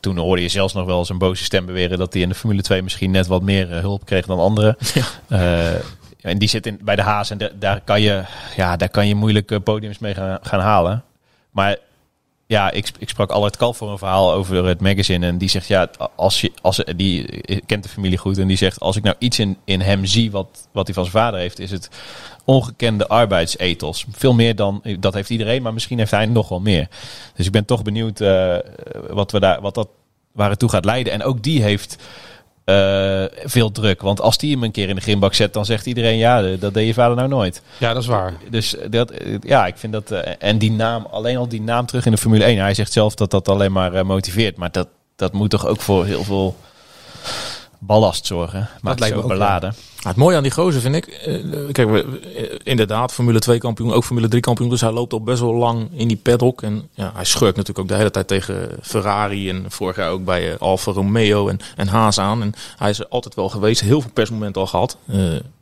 [0.00, 1.98] toen hoorde je zelfs nog wel eens een boze stem beweren.
[1.98, 4.76] Dat hij in de Formule 2 misschien net wat meer eh, hulp kreeg dan anderen.
[6.20, 7.30] En die zit in, bij de Haas.
[7.30, 8.22] En da- daar, kan je,
[8.56, 11.04] ja, daar kan je moeilijk podiums mee gaan, gaan halen.
[11.50, 11.76] Maar
[12.46, 15.26] ja, ik, ik sprak Albert Kalf voor een verhaal over het magazine.
[15.26, 18.38] En die zegt, ja, als je, als, die kent de familie goed.
[18.38, 21.04] En die zegt, als ik nou iets in, in hem zie wat, wat hij van
[21.04, 21.90] zijn vader heeft, is het
[22.44, 24.06] ongekende arbeidsethos.
[24.10, 26.88] Veel meer dan, dat heeft iedereen, maar misschien heeft hij nog wel meer.
[27.34, 28.56] Dus ik ben toch benieuwd eh,
[29.10, 29.88] wat, we daar, wat dat,
[30.32, 31.12] waar het toe gaat leiden.
[31.12, 31.96] En ook die heeft
[32.66, 34.00] eh, veel druk.
[34.02, 36.74] Want als die hem een keer in de grimbak zet, dan zegt iedereen, ja, dat
[36.74, 37.62] deed je vader nou nooit.
[37.78, 38.34] Ja, dat is waar.
[38.50, 40.10] Dus dat, eh, ja, ik vind dat.
[40.10, 42.58] eh, en die naam, alleen al die naam terug in de Formule 1.
[42.58, 44.56] Hij zegt zelf dat dat alleen maar eh, motiveert.
[44.56, 46.56] Maar dat, dat moet toch ook voor heel veel
[47.78, 48.68] ballast zorgen.
[48.82, 49.74] Maakt lijkt het me zo ook, beladen.
[50.00, 51.06] Ja, het mooie aan die gozer vind ik.
[51.06, 51.34] eh,
[51.72, 54.68] kijk, we, eh, inderdaad, Formule 2 kampioen, ook Formule 3 kampioen.
[54.68, 56.62] Dus hij loopt al best wel lang in die paddock.
[56.62, 59.48] En ja, hij schurkt natuurlijk ook de hele tijd tegen Ferrari.
[59.48, 62.42] En vorig jaar ook bij eh, Alfa Romeo en, en Haas aan.
[62.42, 63.80] En hij is er altijd wel geweest.
[63.80, 64.96] Heel veel persmomenten al gehad.
[65.06, 65.18] Eh,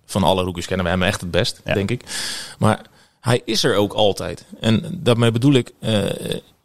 [0.06, 1.74] van alle rookies kennen we hem echt het best, Ja.
[1.74, 2.02] denk ik.
[2.58, 2.80] Maar
[3.20, 4.44] hij is er ook altijd.
[4.60, 5.72] En daarmee bedoel ik.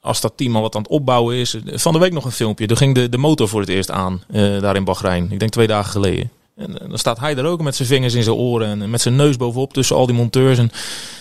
[0.01, 1.55] Als dat team al wat aan het opbouwen is.
[1.65, 2.67] Van de week nog een filmpje.
[2.67, 4.23] Er ging de, de motor voor het eerst aan.
[4.31, 5.27] eh, daar in Bahrein.
[5.31, 6.29] Ik denk twee dagen geleden.
[6.55, 9.01] En eh, dan staat hij er ook met zijn vingers in zijn oren en met
[9.01, 10.57] zijn neus bovenop tussen al die monteurs.
[10.57, 10.71] En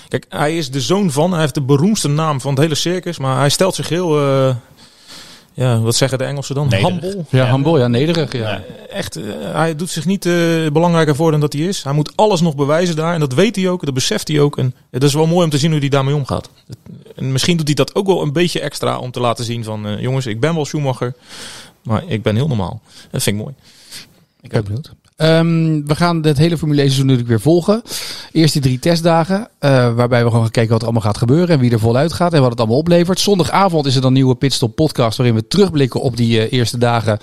[0.09, 3.19] kijk, hij is de zoon van, hij heeft de beroemdste naam van het hele circus,
[3.19, 4.55] maar hij stelt zich heel, eh,
[5.55, 6.75] ja, wat zeggen de Engelsen dan?
[6.75, 7.25] Humble.
[7.31, 8.33] Ja, humble, ja, nederig.
[8.33, 8.39] Ja.
[8.39, 8.63] Ja.
[8.91, 10.23] Echt, hij doet zich niet
[10.73, 11.83] belangrijker voor dan dat hij is.
[11.83, 14.59] Hij moet alles nog bewijzen daar en dat weet hij ook, dat beseft hij ook.
[14.59, 16.51] En het is wel mooi om te zien hoe hij daarmee omgaat.
[17.19, 19.87] En misschien doet hij dat ook wel een beetje extra om te laten zien van,
[19.87, 21.15] eh, jongens, ik ben wel Schumacher,
[21.83, 22.81] maar ik ben heel normaal.
[23.11, 23.55] Dat vind ik mooi.
[24.41, 24.93] Ik ben benieuwd.
[25.19, 27.83] Ehm, we gaan het hele Formule 1 seizoen natuurlijk weer volgen.
[28.33, 31.49] Eerst die drie testdagen, eh, waarbij we gewoon gaan kijken wat er allemaal gaat gebeuren
[31.49, 33.21] en wie er voluit gaat en wat het allemaal oplevert.
[33.21, 36.79] Zondagavond is er dan een nieuwe Pitstop podcast waarin we terugblikken op die eh, eerste
[36.79, 37.19] dagen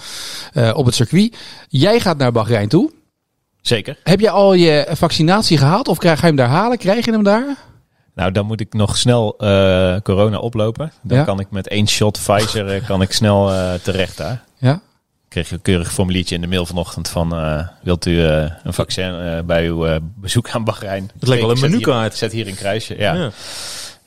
[0.53, 1.35] eh, op het circuit.
[1.69, 2.91] Jij gaat naar Bahrein toe.
[3.61, 3.97] Zeker.
[4.03, 6.77] Heb je al je vaccinatie gehaald of krijg, ga je hem daar halen?
[6.77, 7.57] Krijg je hem daar?
[8.15, 10.91] Nou, dan moet ik nog snel eh, corona oplopen.
[11.01, 11.23] Dan Ja.
[11.23, 14.43] kan ik met één shot Pfizer eh, kan ik snel eh, terecht daar.
[14.57, 14.73] Ja.
[14.73, 17.35] Ik kreeg een keurig formuliertje in de mail vanochtend van...
[17.35, 21.09] eh, wilt u eh, een vaccin bij uw eh, bezoek aan Bahrein?
[21.19, 22.15] Het lijkt wel een Ik zet menukaart.
[22.15, 23.13] Zet hier een kruisje, ja.
[23.13, 23.29] Ja.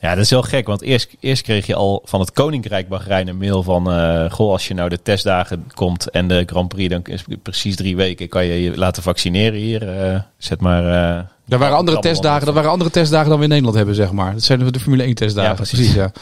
[0.00, 3.28] Ja, dat is heel gek, want eerst, eerst kreeg je al van het Koninkrijk Bahrein
[3.28, 3.90] een mail van...
[3.92, 7.42] eh, goh, als je nou de testdagen komt en de Grand Prix, dan is het
[7.42, 8.28] precies drie weken...
[8.28, 9.88] kan je je laten vaccineren hier.
[10.02, 11.36] eh, zet maar...
[11.49, 14.32] Er waren andere testdagen, er waren andere testdagen dan we in Nederland hebben, zeg maar.
[14.32, 15.51] Dat zijn de Formule 1 testdagen.
[15.51, 15.94] Ja, precies.
[15.94, 16.12] ja.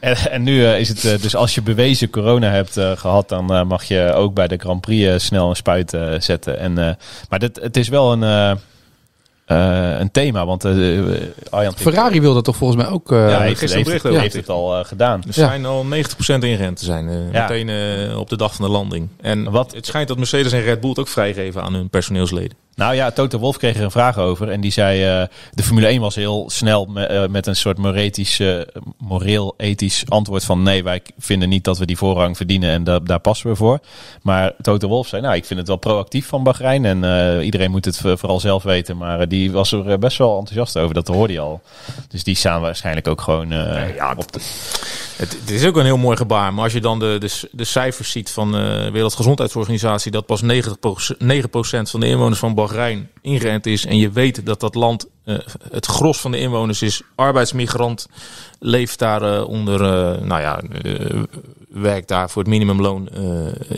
[0.00, 3.28] En, en nu eh, is het eh, dus als je bewezen corona hebt eh, gehad,
[3.28, 6.58] dan mag je ook bij de Grand Prix snel een spuit zetten.
[6.58, 6.94] En, eh,
[7.28, 8.58] maar dit, het is wel een,
[10.00, 10.64] een thema, want
[11.50, 13.12] Arjan Ferrari wil dat toch volgens mij ook.
[13.12, 15.20] eh, ja, heeft, gisteren heeft, heeft, heeft het al gedaan.
[15.20, 15.32] Er Ja.
[15.46, 17.10] schijnen al 90% ingerend te zijn.
[17.32, 17.40] Ja.
[17.48, 19.08] Meteen op de dag van de landing.
[19.20, 22.56] En Wat- het schijnt dat Mercedes en Red Bull het ook vrijgeven aan hun personeelsleden.
[22.78, 24.50] Nou ja, Toto Wolf kreeg er een vraag over.
[24.50, 27.78] En die zei, eh, de Formule 1 was heel snel me- eh, met een soort
[27.78, 28.60] eh,
[28.98, 30.62] moreel-ethisch antwoord van...
[30.62, 33.78] nee, wij vinden niet dat we die voorrang verdienen en da- daar passen we voor.
[34.22, 36.84] Maar Toto Wolf zei, nou, ik vind het wel proactief van Bahrein.
[36.84, 38.96] En iedereen moet het vooral zelf weten.
[38.96, 41.60] Maar die was er best wel enthousiast over, dat hoorde je al.
[42.08, 44.40] Dus die staan waarschijnlijk ook gewoon ja, op de...
[45.18, 46.54] Het, is ook een heel mooi gebaar.
[46.54, 50.10] Maar als je dan de, de, cijfers ziet van de Wereldgezondheidsorganisatie...
[50.10, 50.48] dat pas 90%, 9%
[51.82, 53.86] van de inwoners van Bahrein ingeënt is...
[53.86, 55.38] en je weet dat dat land, eh,
[55.70, 58.08] het gros van de inwoners is arbeidsmigrant...
[58.58, 61.22] leeft daar eh, onder, eh, nou ja, eh,
[61.68, 63.08] werkt daar voor het minimumloon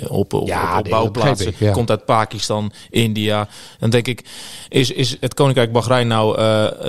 [0.09, 1.37] op, op, Ja, op, bouwplaatsen.
[1.37, 1.73] begrijp ik, ja.
[1.73, 3.49] Komt uit Pakistan, India.
[3.79, 4.25] Dan denk ik,
[4.69, 6.37] is, is het Koninkrijk Bahrein nou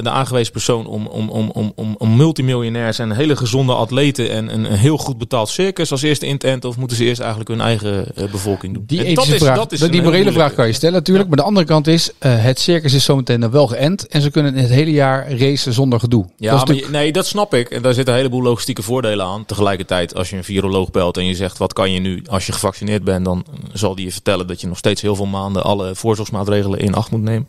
[0.03, 4.53] de aangewezen persoon om, om, om, om, om, om multimiljonairs en hele gezonde atleten en
[4.53, 6.69] een, een heel goed betaald circus als eerste in te enten?
[6.69, 8.83] Of moeten ze eerst eigenlijk hun eigen bevolking doen?
[8.87, 11.27] Die dat is- vraag, dat is die morele vraag kan je stellen natuurlijk.
[11.27, 14.07] Maar de andere kant is, het circus is zometeen nog wel geënt.
[14.07, 16.25] En ze kunnen het hele jaar racen zonder gedoe.
[16.37, 17.80] Ja, dat maar nee, dat snap ik.
[17.81, 19.45] En daar zitten een heleboel logistieke voordelen aan.
[19.45, 21.57] Tegelijkertijd, als je een viroloog belt en je zegt...
[21.57, 23.25] wat kan je nu als je gevaccineerd bent...
[23.25, 25.63] dan zal die je vertellen dat je nog steeds heel veel maanden...
[25.63, 27.47] alle voorzorgsmaatregelen in acht moet nemen.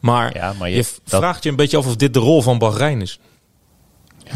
[0.00, 2.42] Maar, Ja, maar je- je, dat- vraagt je een beetje af of dit de rol
[2.42, 3.18] van Bahrein is.
[4.24, 4.30] ik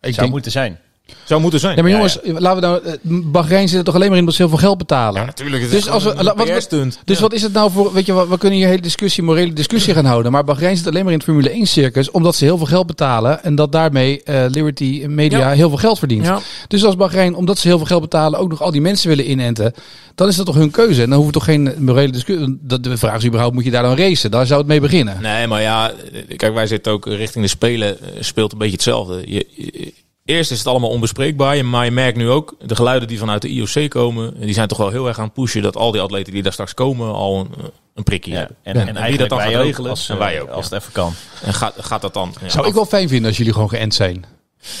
[0.00, 0.80] zou denk, moeten zijn.
[1.24, 1.74] Zou moeten zijn.
[1.74, 4.24] nee, maar Ja, jongens, laten we nou, eh, Bahrein zit er toch alleen maar in
[4.24, 5.20] dat ze heel veel geld betalen.
[5.20, 5.62] Ja, natuurlijk.
[5.62, 6.70] Het Dus als we- wat- wat-.
[7.04, 7.20] Dus Ja.
[7.22, 9.94] wat is het nou voor, weet je, we kunnen hier een hele discussie, morele discussie
[9.94, 10.32] gaan houden.
[10.32, 12.86] Maar Bahrein zit alleen maar in het Formule 1 circus, omdat ze heel veel geld
[12.86, 13.44] betalen.
[13.44, 15.50] En dat daarmee eh, Liberty Media Ja.
[15.50, 16.24] heel veel geld verdient.
[16.26, 16.40] Ja.
[16.68, 19.30] Dus als Bahrein, omdat ze heel veel geld betalen, ook nog al die mensen willen
[19.30, 19.72] inenten.
[20.14, 21.02] Dan is dat toch hun keuze.
[21.02, 22.58] En dan hoeft toch geen morele discussie.
[22.60, 24.30] dat- De vraag is überhaupt, moet je daar dan racen?
[24.30, 25.18] Daar zou het mee beginnen.
[25.22, 25.92] Nee, maar ja,
[26.36, 29.22] kijk, wij zitten ook richting de Spelen, eh, speelt een beetje hetzelfde.
[29.26, 29.92] Je, je-
[30.32, 33.42] eerst is het allemaal onbespreekbaar, je- maar je merkt nu ook, de geluiden die vanuit
[33.42, 36.00] de IOC komen, die zijn toch wel heel erg aan het pushen dat al die
[36.00, 37.64] atleten die daar straks komen al een, eh,
[37.94, 38.36] een prikje Ja.
[38.38, 38.56] hebben.
[38.62, 38.80] En, Ja.
[38.80, 40.68] en, En wie eigenlijk dat dan gaat ook, regelen, als, en eh, wij ook, als
[40.68, 40.74] ja.
[40.74, 41.12] het even kan.
[41.42, 42.34] En gaat, gaat dat dan...
[42.42, 44.24] ja, Zou ik wel fijn vinden als jullie gewoon geënt zijn.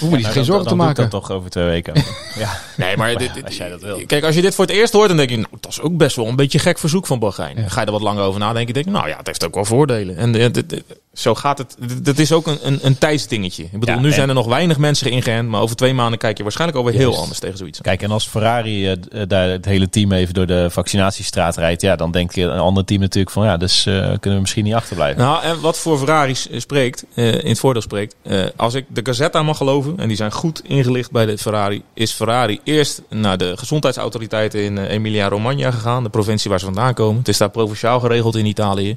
[0.00, 1.10] me niet Nou, geen dan- zorgen te dan doe ik maken.
[1.10, 1.94] dat toch over twee weken.
[2.38, 2.58] ja.
[2.76, 4.06] Nee, maar Maar dit, ja, dit- als jij dat wil.
[4.06, 5.96] Kijk, als je dit voor het eerst hoort, dan denk je, nou, dat is ook
[5.96, 7.70] best wel een beetje gek verzoek van Bahrein.
[7.70, 9.64] Ga je er wat langer over nadenken, denk je, nou ja, het heeft ook wel
[9.64, 10.16] voordelen.
[10.16, 10.84] En eh, dit- dit-
[11.14, 11.76] zo gaat het.
[12.02, 13.62] Dat is ook een, een, een tijdsdingetje.
[13.62, 16.36] Ik bedoel, Ja, nu zijn er nog weinig mensen ingeënt, maar over twee maanden kijk
[16.36, 17.80] je waarschijnlijk alweer heel anders tegen zoiets.
[17.80, 21.82] Kijk, en als Ferrari eh, eh, daar het hele team even door de vaccinatiestraat rijdt,
[21.82, 24.74] ja, dan denkt een ander team natuurlijk van ja, dus eh, kunnen we misschien niet
[24.74, 25.22] achterblijven.
[25.22, 28.16] Nou, en wat voor Ferrari spreekt, in het voordeel spreekt.
[28.56, 32.12] als ik de Gazzetta mag geloven, en die zijn goed ingelicht bij de Ferrari, is
[32.12, 37.18] Ferrari eerst naar de gezondheidsautoriteiten in Emilia-Romagna gegaan, de provincie waar ze vandaan komen.
[37.18, 38.96] Het is daar provinciaal geregeld in Italië.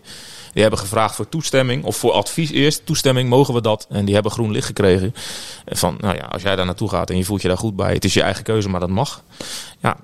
[0.56, 2.82] Die hebben gevraagd voor toestemming, of voor advies eerst.
[2.86, 3.86] Toestemming, mogen we dat?
[3.90, 5.14] En die hebben groen licht gekregen.
[5.66, 7.94] Van, nou ja, als jij daar naartoe gaat en je voelt je daar goed bij,
[7.94, 9.24] het is je eigen keuze, maar dat mag.
[9.80, 9.98] Ja,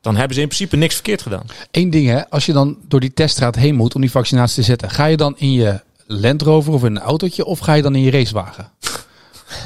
[0.00, 1.46] dan hebben ze in principe niks verkeerd gedaan.
[1.70, 4.62] Eén ding hè, als je dan door die teststraat heen moet om die vaccinatie te
[4.62, 4.90] zetten.
[4.90, 7.94] Ga je dan in je Land Rover of in een autootje of ga je dan
[7.94, 8.70] in je racewagen?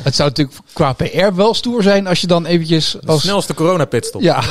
[0.03, 3.23] Het zou natuurlijk qua PR wel stoer zijn als je dan eventjes De als...
[3.23, 4.21] snelste corona-pitstop.
[4.23, 4.43] Ja,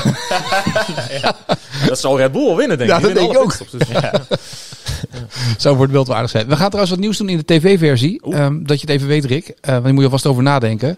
[1.88, 3.01] Dat zal Red Bull winnen, denk Ja, ik.
[3.03, 3.88] dat Die denk ik pitstops, dus-
[5.64, 6.47] zou voor het beeld zijn.
[6.47, 8.22] We gaan trouwens wat nieuws doen in de tv-versie.
[8.22, 9.53] ehm, dat je het even weet, Rick.
[9.61, 10.97] Eh want je moet je alvast over nadenken.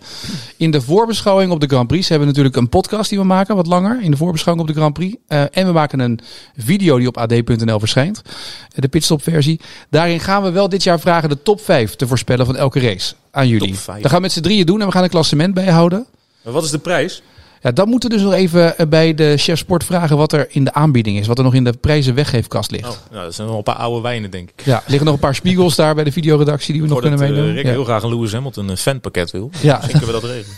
[0.58, 3.56] In de voorbeschouwing op de Grand Prix hebben we natuurlijk een podcast die we maken,
[3.56, 4.02] wat langer.
[4.02, 5.16] In de voorbeschouwing op de Grand Prix.
[5.28, 6.20] Eh, en we maken een
[6.58, 8.22] video die op ad.nl verschijnt.
[8.26, 9.60] Eh, de pitstop-versie.
[9.90, 13.14] Daarin gaan we wel dit jaar vragen de top 5 te voorspellen van elke race
[13.32, 13.76] aan jullie.
[13.86, 16.06] Dat gaan we met z'n drieën doen en we gaan een klassement bijhouden.
[16.44, 17.22] Maar wat is de prijs?
[17.66, 20.46] Ja, dan moeten we dus nog even eh, bij de chef sport vragen wat er
[20.50, 21.28] in de aanbieding is.
[21.28, 22.88] Wat er nog in de prijzen weggeefkast ligt.
[22.90, 24.66] Oh, nou, dat zijn wel een paar oude wijnen, denk ik.
[24.66, 27.30] Ja, liggen nog een paar spiegels daar bij de videoredactie die we nog kunnen eh,
[27.30, 27.54] meenemen.
[27.54, 27.72] Rick Ja.
[27.72, 29.50] heel graag een Lewis Hamilton een fanpakket wil.
[29.62, 29.78] Ja.
[29.78, 30.58] Misschien kunnen we dat regelen.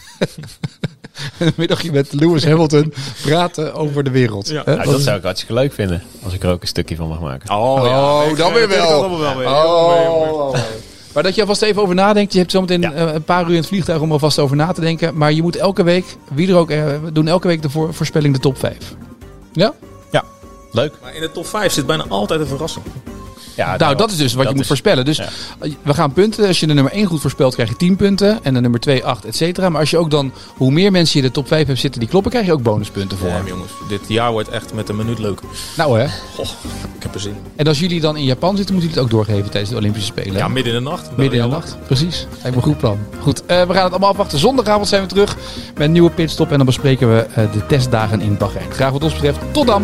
[1.47, 4.49] een middagje met Lewis Hamilton praten over de wereld.
[4.49, 4.63] Ja.
[4.65, 6.03] Nou, dat zou ik hartstikke leuk vinden.
[6.23, 7.49] Als ik er ook een stukje van mag maken.
[7.49, 9.01] Oh, Oh, dan weer wel.
[9.09, 9.47] Dat wel weer.
[9.47, 10.55] Oh.
[11.17, 12.33] Maar dat je alvast even over nadenkt.
[12.33, 12.91] Je hebt zometeen Ja.
[12.93, 15.17] eh, een paar uur in het vliegtuig om alvast over na te denken.
[15.17, 17.93] Maar je moet elke week, wie er ook, eh, we doen elke week de voor,
[17.93, 18.77] voorspelling de top 5.
[19.53, 19.73] Ja?
[20.71, 20.93] Leuk.
[21.01, 22.85] Maar in de top 5 zit bijna altijd een verrassing.
[23.55, 25.05] Ja, nou, dat is dus wat je moet is- voorspellen.
[25.05, 25.29] Dus ja.
[25.81, 26.47] we gaan punten.
[26.47, 28.39] Als je de nummer 1 goed voorspelt, krijg je 10 punten.
[28.43, 29.69] En de nummer 2, 8, et cetera.
[29.69, 31.99] Maar als je ook dan, hoe meer mensen je in de top 5 hebt zitten
[31.99, 33.27] die kloppen, krijg je ook bonuspunten voor.
[33.29, 35.39] Ja, jongens, dit jaar wordt echt met een minuut leuk.
[35.77, 36.07] Nou hè.
[37.55, 40.07] En als jullie dan in Japan zitten, moeten jullie het ook doorgeven tijdens de Olympische
[40.07, 40.33] Spelen.
[40.33, 41.17] Ja, midden in de nacht.
[41.17, 42.27] Midden in de nacht, precies.
[42.29, 42.99] Lijkt me een goed plan.
[43.19, 44.39] Goed, eh, we gaan het allemaal afwachten.
[44.39, 45.35] Zondagavond zijn we terug
[45.73, 46.51] met een nieuwe pitstop.
[46.51, 48.71] En dan bespreken we eh, de testdagen in Bahrein.
[48.71, 49.39] Graag wat ons betreft.
[49.51, 49.83] Tot dan!